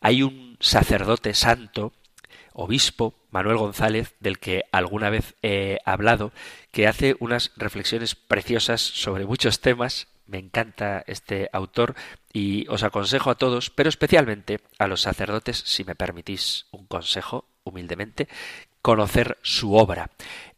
[0.00, 1.92] Hay un sacerdote santo,
[2.54, 6.32] obispo, Manuel González, del que alguna vez he hablado,
[6.72, 11.94] que hace unas reflexiones preciosas sobre muchos temas, me encanta este autor
[12.32, 17.46] y os aconsejo a todos, pero especialmente a los sacerdotes, si me permitís un consejo
[17.64, 18.28] humildemente,
[18.82, 20.10] conocer su obra.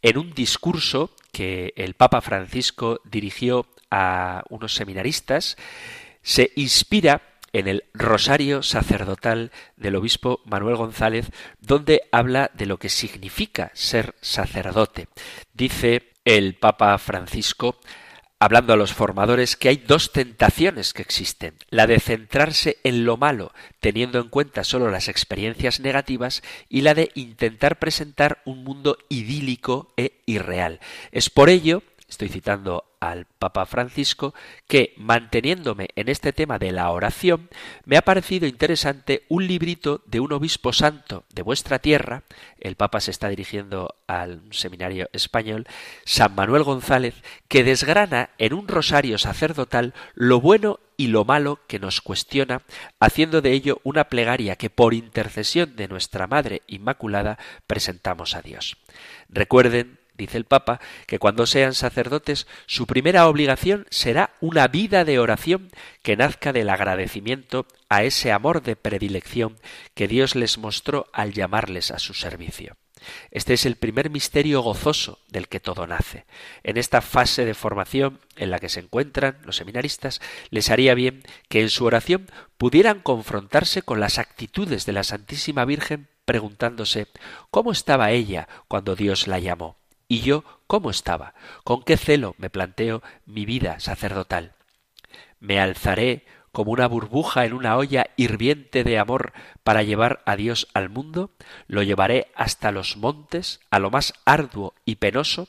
[0.02, 5.56] En un discurso que el Papa Francisco dirigió a unos seminaristas,
[6.22, 12.88] se inspira en el Rosario sacerdotal del obispo Manuel González, donde habla de lo que
[12.88, 15.08] significa ser sacerdote.
[15.52, 17.78] Dice el Papa Francisco,
[18.42, 23.16] hablando a los formadores que hay dos tentaciones que existen, la de centrarse en lo
[23.16, 28.98] malo, teniendo en cuenta solo las experiencias negativas, y la de intentar presentar un mundo
[29.08, 30.80] idílico e irreal.
[31.12, 34.34] Es por ello estoy citando al Papa Francisco,
[34.68, 37.48] que manteniéndome en este tema de la oración,
[37.84, 42.22] me ha parecido interesante un librito de un obispo santo de vuestra tierra,
[42.60, 45.66] el Papa se está dirigiendo al seminario español,
[46.04, 47.14] San Manuel González,
[47.48, 52.62] que desgrana en un rosario sacerdotal lo bueno y lo malo que nos cuestiona,
[53.00, 58.76] haciendo de ello una plegaria que por intercesión de nuestra Madre Inmaculada presentamos a Dios.
[59.28, 65.18] Recuerden dice el Papa, que cuando sean sacerdotes su primera obligación será una vida de
[65.18, 65.70] oración
[66.02, 69.58] que nazca del agradecimiento a ese amor de predilección
[69.94, 72.76] que Dios les mostró al llamarles a su servicio.
[73.30, 76.24] Este es el primer misterio gozoso del que todo nace.
[76.62, 81.22] En esta fase de formación en la que se encuentran los seminaristas, les haría bien
[81.48, 87.08] que en su oración pudieran confrontarse con las actitudes de la Santísima Virgen preguntándose
[87.50, 89.81] cómo estaba ella cuando Dios la llamó
[90.12, 91.32] ¿Y yo cómo estaba?
[91.64, 94.52] ¿Con qué celo me planteo mi vida sacerdotal?
[95.40, 99.32] ¿Me alzaré como una burbuja en una olla hirviente de amor
[99.64, 101.30] para llevar a Dios al mundo?
[101.66, 105.48] ¿Lo llevaré hasta los montes, a lo más arduo y penoso?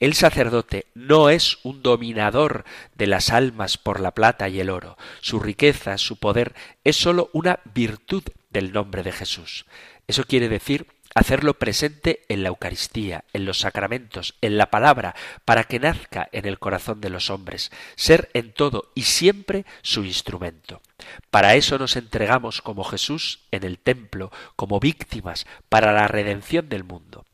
[0.00, 4.98] El sacerdote no es un dominador de las almas por la plata y el oro.
[5.22, 9.64] Su riqueza, su poder, es sólo una virtud del nombre de Jesús.
[10.06, 15.64] Eso quiere decir hacerlo presente en la Eucaristía, en los sacramentos, en la palabra, para
[15.64, 20.82] que nazca en el corazón de los hombres, ser en todo y siempre su instrumento.
[21.30, 26.84] Para eso nos entregamos como Jesús en el templo, como víctimas, para la redención del
[26.84, 27.24] mundo.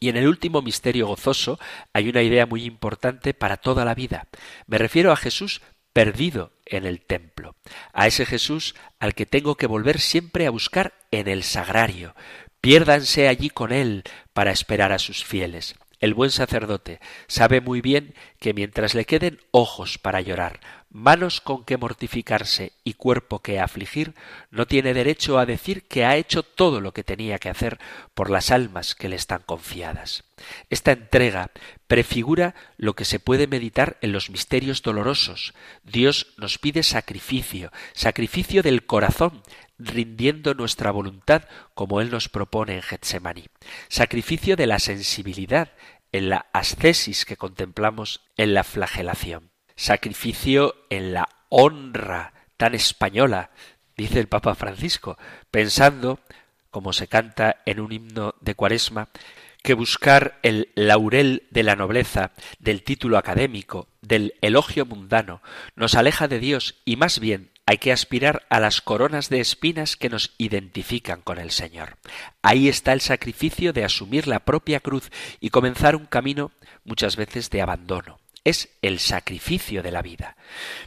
[0.00, 1.60] Y en el último misterio gozoso
[1.92, 4.26] hay una idea muy importante para toda la vida.
[4.66, 7.54] Me refiero a Jesús perdido en el templo,
[7.92, 12.14] a ese Jesús al que tengo que volver siempre a buscar en el sagrario,
[12.62, 15.74] Piérdanse allí con él para esperar a sus fieles.
[15.98, 21.64] El buen sacerdote sabe muy bien que mientras le queden ojos para llorar, manos con
[21.64, 24.14] que mortificarse y cuerpo que afligir,
[24.50, 27.80] no tiene derecho a decir que ha hecho todo lo que tenía que hacer
[28.14, 30.22] por las almas que le están confiadas.
[30.70, 31.50] Esta entrega
[31.88, 35.52] prefigura lo que se puede meditar en los misterios dolorosos.
[35.82, 39.42] Dios nos pide sacrificio, sacrificio del corazón,
[39.86, 43.46] rindiendo nuestra voluntad como Él nos propone en Getsemaní.
[43.88, 45.72] Sacrificio de la sensibilidad
[46.12, 49.50] en la ascesis que contemplamos en la flagelación.
[49.76, 53.50] Sacrificio en la honra tan española,
[53.96, 55.18] dice el Papa Francisco,
[55.50, 56.20] pensando,
[56.70, 59.08] como se canta en un himno de Cuaresma,
[59.62, 65.40] que buscar el laurel de la nobleza, del título académico, del elogio mundano,
[65.76, 69.96] nos aleja de Dios y más bien hay que aspirar a las coronas de espinas
[69.96, 71.96] que nos identifican con el Señor.
[72.42, 75.10] Ahí está el sacrificio de asumir la propia cruz
[75.40, 76.50] y comenzar un camino
[76.84, 78.18] muchas veces de abandono.
[78.44, 80.36] Es el sacrificio de la vida.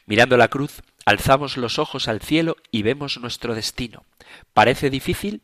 [0.05, 4.03] Mirando la cruz, alzamos los ojos al cielo y vemos nuestro destino.
[4.53, 5.41] ¿Parece difícil?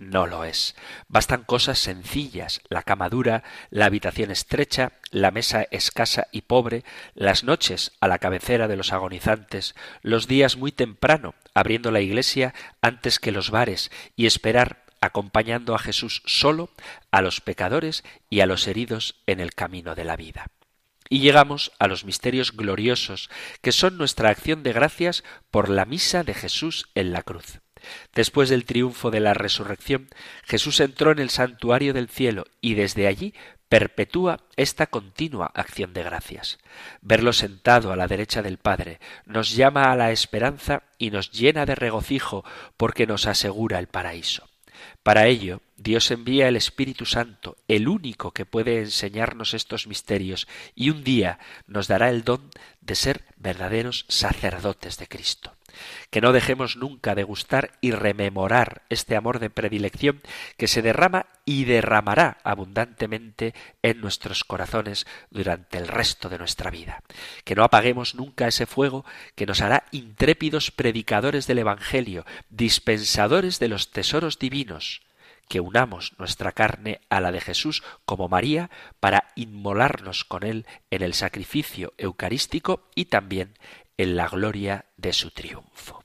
[0.00, 0.74] No lo es.
[1.08, 6.84] Bastan cosas sencillas, la cama dura, la habitación estrecha, la mesa escasa y pobre,
[7.14, 12.54] las noches a la cabecera de los agonizantes, los días muy temprano, abriendo la iglesia
[12.80, 16.70] antes que los bares, y esperar acompañando a Jesús solo
[17.10, 20.46] a los pecadores y a los heridos en el camino de la vida.
[21.08, 23.30] Y llegamos a los misterios gloriosos,
[23.62, 27.60] que son nuestra acción de gracias por la misa de Jesús en la cruz.
[28.14, 30.08] Después del triunfo de la resurrección,
[30.44, 33.34] Jesús entró en el santuario del cielo y desde allí
[33.70, 36.58] perpetúa esta continua acción de gracias.
[37.02, 41.66] Verlo sentado a la derecha del Padre nos llama a la esperanza y nos llena
[41.66, 42.44] de regocijo
[42.76, 44.48] porque nos asegura el paraíso.
[45.02, 50.90] Para ello, Dios envía el Espíritu Santo, el único que puede enseñarnos estos misterios, y
[50.90, 52.50] un día nos dará el don
[52.80, 55.54] de ser verdaderos sacerdotes de Cristo
[56.10, 60.20] que no dejemos nunca de gustar y rememorar este amor de predilección
[60.56, 67.02] que se derrama y derramará abundantemente en nuestros corazones durante el resto de nuestra vida.
[67.44, 69.04] Que no apaguemos nunca ese fuego
[69.34, 75.02] que nos hará intrépidos predicadores del Evangelio, dispensadores de los tesoros divinos,
[75.50, 78.70] que unamos nuestra carne a la de Jesús como María
[79.00, 83.58] para inmolarnos con Él en el sacrificio eucarístico y también
[83.98, 86.04] en la gloria de su triunfo.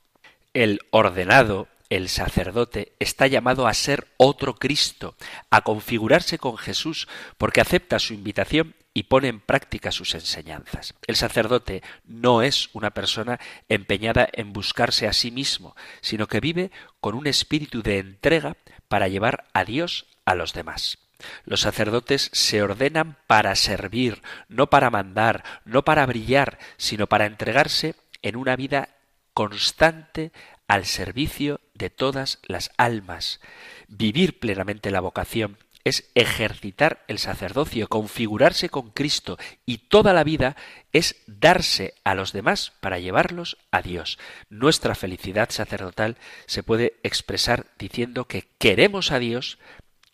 [0.52, 5.14] El ordenado, el sacerdote, está llamado a ser otro Cristo,
[5.48, 7.06] a configurarse con Jesús,
[7.38, 10.94] porque acepta su invitación y pone en práctica sus enseñanzas.
[11.06, 13.38] El sacerdote no es una persona
[13.68, 18.56] empeñada en buscarse a sí mismo, sino que vive con un espíritu de entrega
[18.88, 20.96] para llevar a Dios a los demás.
[21.44, 27.96] Los sacerdotes se ordenan para servir, no para mandar, no para brillar, sino para entregarse
[28.22, 28.88] en una vida
[29.34, 30.32] constante
[30.68, 33.40] al servicio de todas las almas.
[33.88, 40.56] Vivir plenamente la vocación es ejercitar el sacerdocio, configurarse con Cristo y toda la vida
[40.92, 44.18] es darse a los demás para llevarlos a Dios.
[44.50, 46.16] Nuestra felicidad sacerdotal
[46.46, 49.60] se puede expresar diciendo que queremos a Dios,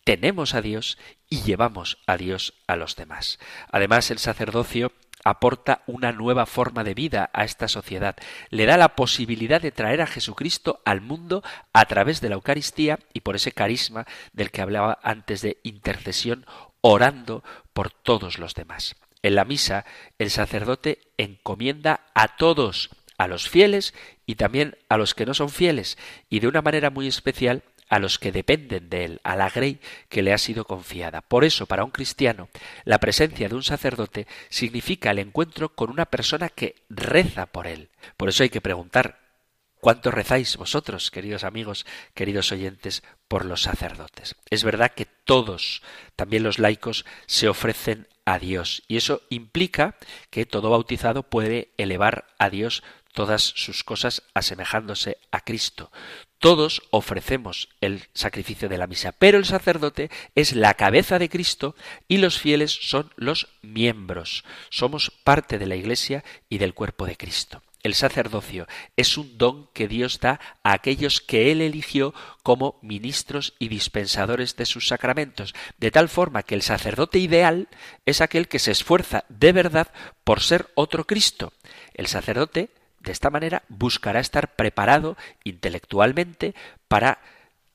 [0.03, 3.39] tenemos a Dios y llevamos a Dios a los demás.
[3.71, 4.91] Además, el sacerdocio
[5.23, 8.15] aporta una nueva forma de vida a esta sociedad,
[8.49, 12.99] le da la posibilidad de traer a Jesucristo al mundo a través de la Eucaristía
[13.13, 16.45] y por ese carisma del que hablaba antes de intercesión,
[16.81, 17.43] orando
[17.73, 18.95] por todos los demás.
[19.21, 19.85] En la misa,
[20.19, 23.93] el sacerdote encomienda a todos, a los fieles
[24.25, 25.97] y también a los que no son fieles,
[26.29, 29.79] y de una manera muy especial a los que dependen de él, a la grey
[30.09, 31.21] que le ha sido confiada.
[31.21, 32.49] Por eso, para un cristiano,
[32.85, 37.89] la presencia de un sacerdote significa el encuentro con una persona que reza por él.
[38.17, 39.19] Por eso hay que preguntar,
[39.79, 44.35] ¿cuánto rezáis vosotros, queridos amigos, queridos oyentes, por los sacerdotes?
[44.49, 45.81] Es verdad que todos,
[46.15, 49.97] también los laicos, se ofrecen a Dios, y eso implica
[50.29, 52.81] que todo bautizado puede elevar a Dios
[53.13, 55.91] todas sus cosas asemejándose a Cristo.
[56.39, 61.75] Todos ofrecemos el sacrificio de la misa, pero el sacerdote es la cabeza de Cristo
[62.09, 64.43] y los fieles son los miembros.
[64.69, 67.61] Somos parte de la Iglesia y del cuerpo de Cristo.
[67.83, 73.55] El sacerdocio es un don que Dios da a aquellos que Él eligió como ministros
[73.59, 77.67] y dispensadores de sus sacramentos, de tal forma que el sacerdote ideal
[78.05, 79.91] es aquel que se esfuerza de verdad
[80.23, 81.51] por ser otro Cristo.
[81.93, 82.69] El sacerdote
[83.03, 86.55] de esta manera buscará estar preparado intelectualmente
[86.87, 87.19] para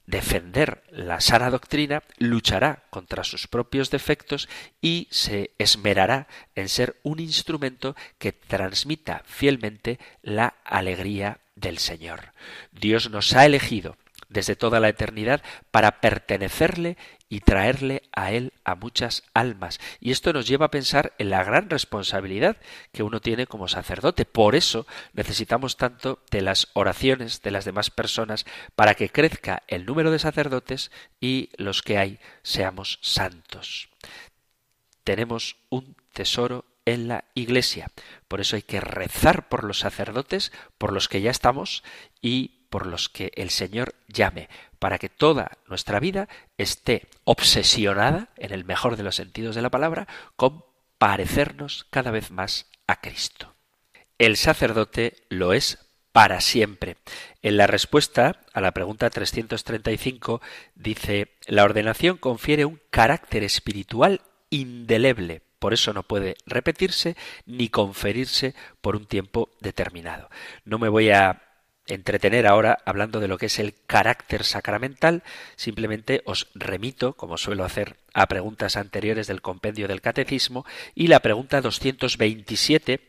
[0.06, 4.48] defender la sana doctrina, luchará contra sus propios defectos
[4.80, 12.32] y se esmerará en ser un instrumento que transmita fielmente la alegría del Señor.
[12.72, 13.98] Dios nos ha elegido
[14.28, 16.96] desde toda la eternidad para pertenecerle
[17.28, 19.80] y traerle a Él a muchas almas.
[20.00, 22.56] Y esto nos lleva a pensar en la gran responsabilidad
[22.92, 24.24] que uno tiene como sacerdote.
[24.24, 29.84] Por eso necesitamos tanto de las oraciones de las demás personas para que crezca el
[29.84, 33.88] número de sacerdotes y los que hay seamos santos.
[35.04, 37.88] Tenemos un tesoro en la Iglesia.
[38.28, 41.84] Por eso hay que rezar por los sacerdotes, por los que ya estamos
[42.22, 44.48] y por los que el Señor llame,
[44.78, 49.70] para que toda nuestra vida esté obsesionada, en el mejor de los sentidos de la
[49.70, 50.06] palabra,
[50.36, 50.64] con
[50.98, 53.54] parecernos cada vez más a Cristo.
[54.18, 55.78] El sacerdote lo es
[56.12, 56.96] para siempre.
[57.42, 60.40] En la respuesta a la pregunta 335
[60.74, 67.16] dice, la ordenación confiere un carácter espiritual indeleble, por eso no puede repetirse
[67.46, 70.30] ni conferirse por un tiempo determinado.
[70.64, 71.42] No me voy a
[71.88, 75.22] entretener ahora hablando de lo que es el carácter sacramental,
[75.56, 80.64] simplemente os remito, como suelo hacer, a preguntas anteriores del compendio del catecismo
[80.94, 83.00] y la pregunta 227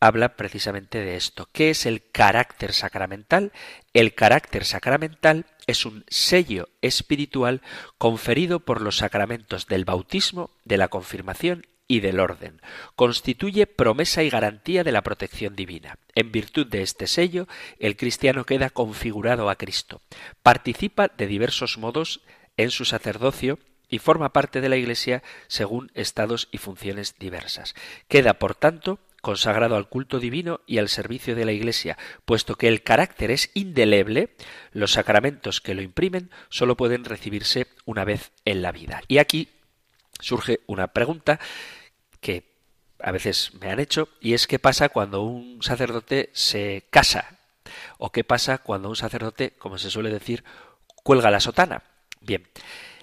[0.00, 1.48] habla precisamente de esto.
[1.52, 3.52] ¿Qué es el carácter sacramental?
[3.92, 7.62] El carácter sacramental es un sello espiritual
[7.98, 12.60] conferido por los sacramentos del bautismo, de la confirmación y del orden.
[12.94, 15.98] Constituye promesa y garantía de la protección divina.
[16.14, 17.48] En virtud de este sello,
[17.80, 20.02] el cristiano queda configurado a Cristo.
[20.42, 22.20] Participa de diversos modos
[22.58, 23.58] en su sacerdocio
[23.88, 27.74] y forma parte de la Iglesia según estados y funciones diversas.
[28.06, 32.68] Queda, por tanto, consagrado al culto divino y al servicio de la Iglesia, puesto que
[32.68, 34.34] el carácter es indeleble,
[34.72, 39.00] los sacramentos que lo imprimen sólo pueden recibirse una vez en la vida.
[39.08, 39.48] Y aquí
[40.20, 41.40] surge una pregunta
[42.20, 42.56] que
[43.00, 47.38] a veces me han hecho, y es qué pasa cuando un sacerdote se casa,
[47.98, 50.44] o qué pasa cuando un sacerdote, como se suele decir,
[51.02, 51.82] cuelga la sotana.
[52.20, 52.46] Bien,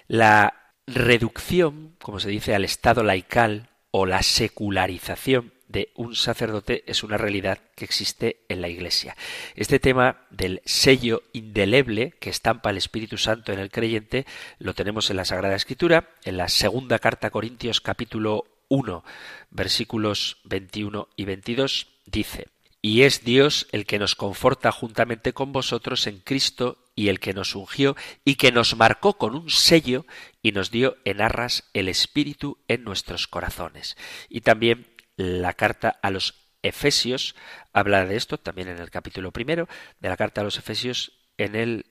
[0.06, 7.02] la reducción, como se dice, al estado laical o la secularización de un sacerdote es
[7.02, 9.16] una realidad que existe en la Iglesia.
[9.56, 14.26] Este tema del sello indeleble que estampa el Espíritu Santo en el creyente
[14.58, 19.04] lo tenemos en la Sagrada Escritura, en la segunda carta a Corintios capítulo 1,
[19.50, 22.48] versículos 21 y 22, dice,
[22.82, 27.34] Y es Dios el que nos conforta juntamente con vosotros en Cristo y el que
[27.34, 27.94] nos ungió
[28.24, 30.06] y que nos marcó con un sello
[30.42, 33.96] y nos dio en arras el Espíritu en nuestros corazones.
[34.28, 34.86] Y también
[35.16, 37.36] la carta a los Efesios
[37.72, 39.68] habla de esto, también en el capítulo primero
[40.00, 41.86] de la carta a los Efesios, en el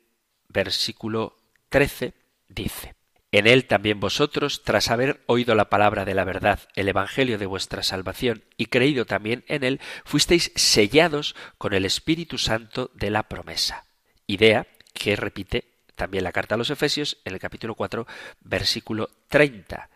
[0.50, 1.38] versículo
[1.70, 2.14] 13,
[2.50, 2.96] dice,
[3.38, 7.46] en él también vosotros, tras haber oído la palabra de la verdad, el Evangelio de
[7.46, 13.24] vuestra salvación, y creído también en él, fuisteis sellados con el Espíritu Santo de la
[13.24, 13.86] promesa.
[14.28, 18.06] Idea que repite también la carta a los Efesios en el capítulo 4,
[18.42, 19.90] versículo 30.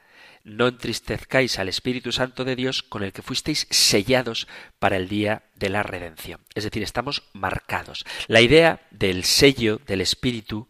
[0.43, 4.47] No entristezcáis al Espíritu Santo de Dios con el que fuisteis sellados
[4.79, 6.41] para el día de la redención.
[6.55, 8.05] Es decir, estamos marcados.
[8.27, 10.69] La idea del sello del Espíritu,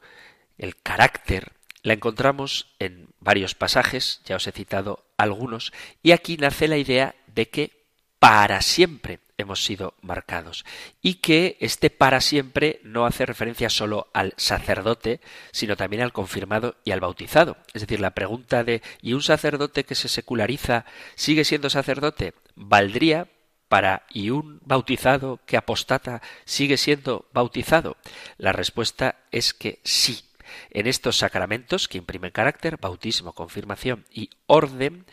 [0.57, 1.53] el carácter
[1.83, 5.73] la encontramos en varios pasajes, ya os he citado algunos,
[6.03, 7.79] y aquí nace la idea de que
[8.19, 10.65] para siempre hemos sido marcados
[11.01, 15.21] y que este para siempre no hace referencia solo al sacerdote,
[15.51, 17.57] sino también al confirmado y al bautizado.
[17.73, 22.33] Es decir, la pregunta de ¿y un sacerdote que se seculariza sigue siendo sacerdote?
[22.55, 23.27] valdría
[23.69, 27.95] para ¿y un bautizado que apostata sigue siendo bautizado?
[28.37, 30.25] La respuesta es que sí,
[30.71, 35.05] en estos sacramentos que imprimen carácter, bautismo, confirmación y orden,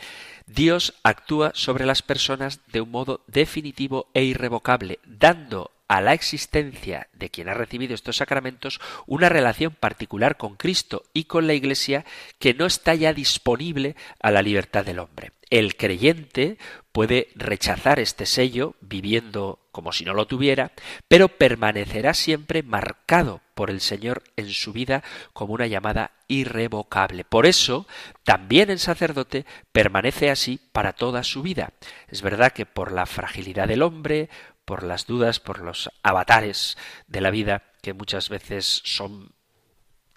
[0.46, 7.08] Dios actúa sobre las personas de un modo definitivo e irrevocable, dando a la existencia
[7.12, 12.04] de quien ha recibido estos sacramentos una relación particular con Cristo y con la Iglesia
[12.38, 15.32] que no está ya disponible a la libertad del hombre.
[15.48, 16.58] El creyente
[16.90, 20.72] puede rechazar este sello viviendo como si no lo tuviera,
[21.06, 25.04] pero permanecerá siempre marcado por el Señor en su vida
[25.34, 27.24] como una llamada irrevocable.
[27.24, 27.86] Por eso,
[28.24, 31.74] también el sacerdote permanece así para toda su vida.
[32.08, 34.30] Es verdad que por la fragilidad del hombre,
[34.64, 39.32] por las dudas, por los avatares de la vida, que muchas veces son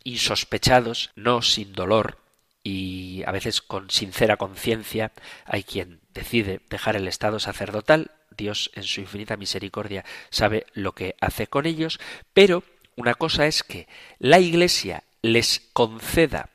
[0.06, 2.18] insospechados, no sin dolor,
[2.64, 5.12] y a veces con sincera conciencia
[5.44, 11.16] hay quien decide dejar el estado sacerdotal, Dios en su infinita misericordia sabe lo que
[11.20, 12.00] hace con ellos,
[12.34, 12.64] pero
[12.96, 13.88] una cosa es que
[14.18, 16.50] la Iglesia les conceda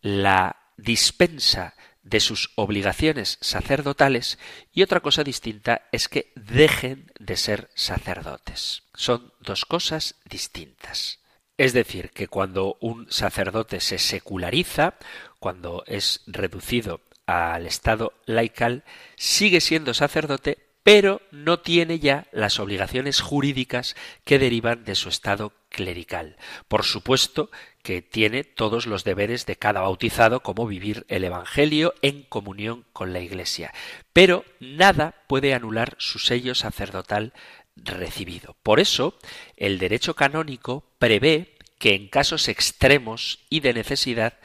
[0.00, 4.38] la dispensa de sus obligaciones sacerdotales
[4.72, 8.84] y otra cosa distinta es que dejen de ser sacerdotes.
[8.94, 11.20] Son dos cosas distintas.
[11.58, 14.94] Es decir, que cuando un sacerdote se seculariza,
[15.38, 18.84] cuando es reducido al estado laical,
[19.16, 25.52] sigue siendo sacerdote, pero no tiene ya las obligaciones jurídicas que derivan de su estado
[25.68, 26.38] clerical.
[26.66, 27.50] Por supuesto
[27.82, 33.12] que tiene todos los deberes de cada bautizado, como vivir el Evangelio en comunión con
[33.12, 33.70] la Iglesia.
[34.14, 37.34] Pero nada puede anular su sello sacerdotal
[37.76, 38.56] recibido.
[38.62, 39.18] Por eso,
[39.58, 44.38] el derecho canónico prevé que en casos extremos y de necesidad,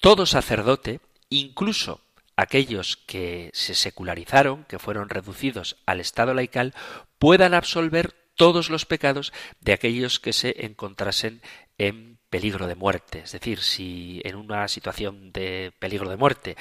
[0.00, 0.98] todo sacerdote,
[1.30, 2.03] incluso
[2.36, 6.74] aquellos que se secularizaron, que fueron reducidos al estado laical,
[7.18, 11.40] puedan absolver todos los pecados de aquellos que se encontrasen
[11.78, 13.20] en peligro de muerte.
[13.20, 16.56] Es decir, si en una situación de peligro de muerte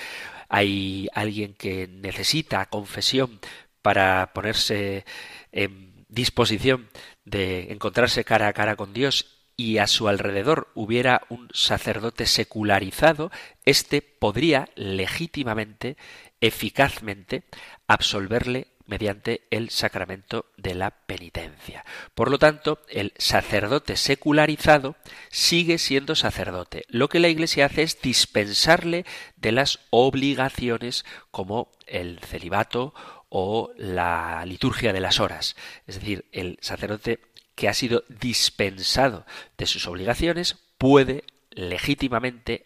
[0.49, 3.39] hay alguien que necesita confesión
[3.81, 5.05] para ponerse
[5.51, 6.89] en disposición
[7.25, 13.31] de encontrarse cara a cara con Dios y a su alrededor hubiera un sacerdote secularizado,
[13.65, 15.97] éste podría legítimamente,
[16.41, 17.43] eficazmente,
[17.87, 21.85] absolverle mediante el sacramento de la penitencia.
[22.15, 24.95] Por lo tanto, el sacerdote secularizado
[25.29, 26.85] sigue siendo sacerdote.
[26.89, 29.05] Lo que la Iglesia hace es dispensarle
[29.37, 32.93] de las obligaciones como el celibato
[33.29, 35.55] o la liturgia de las horas.
[35.87, 37.19] Es decir, el sacerdote
[37.55, 39.25] que ha sido dispensado
[39.57, 42.63] de sus obligaciones puede legítimamente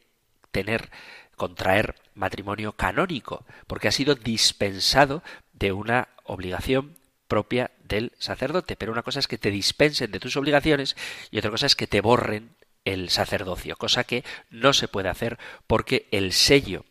[0.52, 0.90] tener
[1.36, 5.24] contraer matrimonio canónico, porque ha sido dispensado
[5.54, 8.76] de una obligación propia del sacerdote.
[8.76, 10.96] Pero una cosa es que te dispensen de tus obligaciones
[11.30, 15.38] y otra cosa es que te borren el sacerdocio, cosa que no se puede hacer
[15.68, 16.86] porque el sello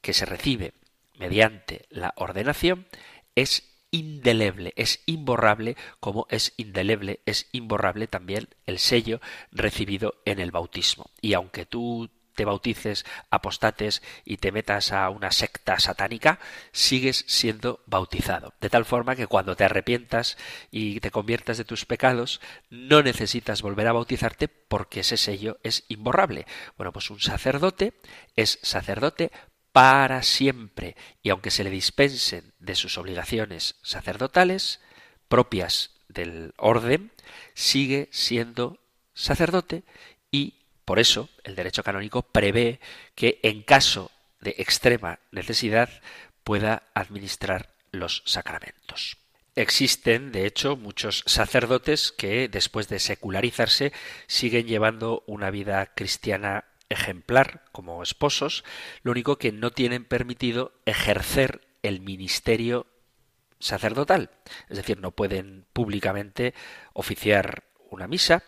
[0.00, 0.74] que se recibe
[1.18, 2.86] mediante la ordenación
[3.34, 9.20] es indeleble, es imborrable, como es indeleble, es imborrable también el sello
[9.50, 11.10] recibido en el bautismo.
[11.20, 16.38] Y aunque tú te bautices, apostates y te metas a una secta satánica,
[16.70, 18.54] sigues siendo bautizado.
[18.60, 20.36] De tal forma que cuando te arrepientas
[20.70, 25.84] y te conviertas de tus pecados, no necesitas volver a bautizarte porque ese sello es
[25.88, 26.46] imborrable.
[26.76, 27.94] Bueno, pues un sacerdote
[28.36, 29.32] es sacerdote
[29.76, 34.80] para siempre, y aunque se le dispensen de sus obligaciones sacerdotales
[35.28, 37.12] propias del orden,
[37.52, 38.78] sigue siendo
[39.12, 39.84] sacerdote
[40.30, 40.54] y
[40.86, 42.80] por eso el derecho canónico prevé
[43.14, 44.10] que en caso
[44.40, 45.90] de extrema necesidad
[46.42, 49.18] pueda administrar los sacramentos.
[49.56, 53.92] Existen, de hecho, muchos sacerdotes que, después de secularizarse,
[54.26, 58.64] siguen llevando una vida cristiana ejemplar como esposos,
[59.02, 62.86] lo único que no tienen permitido ejercer el ministerio
[63.58, 64.30] sacerdotal.
[64.68, 66.54] Es decir, no pueden públicamente
[66.92, 68.42] oficiar una misa,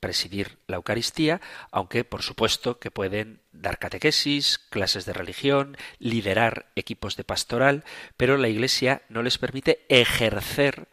[0.00, 7.16] presidir la Eucaristía, aunque por supuesto que pueden dar catequesis, clases de religión, liderar equipos
[7.16, 7.84] de pastoral,
[8.16, 10.88] pero la Iglesia no les permite ejercer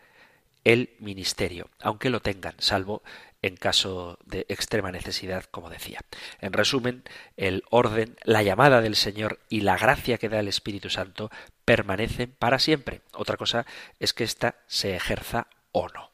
[0.63, 3.03] el ministerio, aunque lo tengan, salvo
[3.45, 5.99] en caso de extrema necesidad, como decía.
[6.41, 7.03] En resumen,
[7.37, 11.29] el orden, la llamada del Señor y la gracia que da el Espíritu Santo
[11.63, 13.01] permanecen para siempre.
[13.13, 13.65] Otra cosa
[13.99, 16.11] es que ésta se ejerza o no.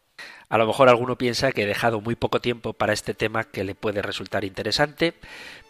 [0.50, 3.64] A lo mejor alguno piensa que he dejado muy poco tiempo para este tema que
[3.64, 5.14] le puede resultar interesante,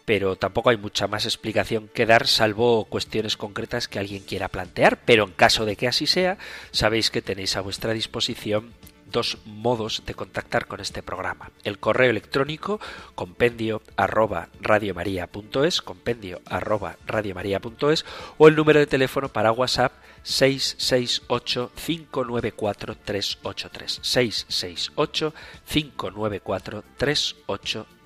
[0.04, 4.98] pero tampoco hay mucha más explicación que dar salvo cuestiones concretas que alguien quiera plantear.
[5.04, 6.38] Pero en caso de que así sea,
[6.72, 8.72] sabéis que tenéis a vuestra disposición
[9.12, 11.50] dos modos de contactar con este programa.
[11.64, 12.80] El correo electrónico
[13.14, 18.04] compendio arroba radiomaria.es, compendio arroba radiomaria.es
[18.38, 19.92] o el número de teléfono para WhatsApp
[20.24, 25.34] 668 594 383 668
[25.66, 28.01] 594 383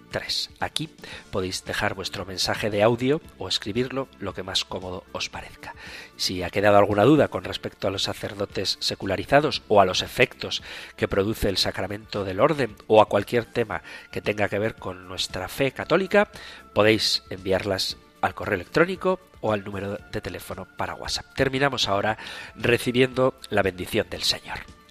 [0.60, 0.88] Aquí
[1.30, 5.74] podéis dejar vuestro mensaje de audio o escribirlo lo que más cómodo os parezca.
[6.16, 10.62] Si ha quedado alguna duda con respecto a los sacerdotes secularizados o a los efectos
[10.96, 15.08] que produce el sacramento del orden o a cualquier tema que tenga que ver con
[15.08, 16.28] nuestra fe católica,
[16.74, 21.26] podéis enviarlas al correo electrónico o al número de teléfono para WhatsApp.
[21.34, 22.18] Terminamos ahora
[22.56, 24.75] recibiendo la bendición del Señor.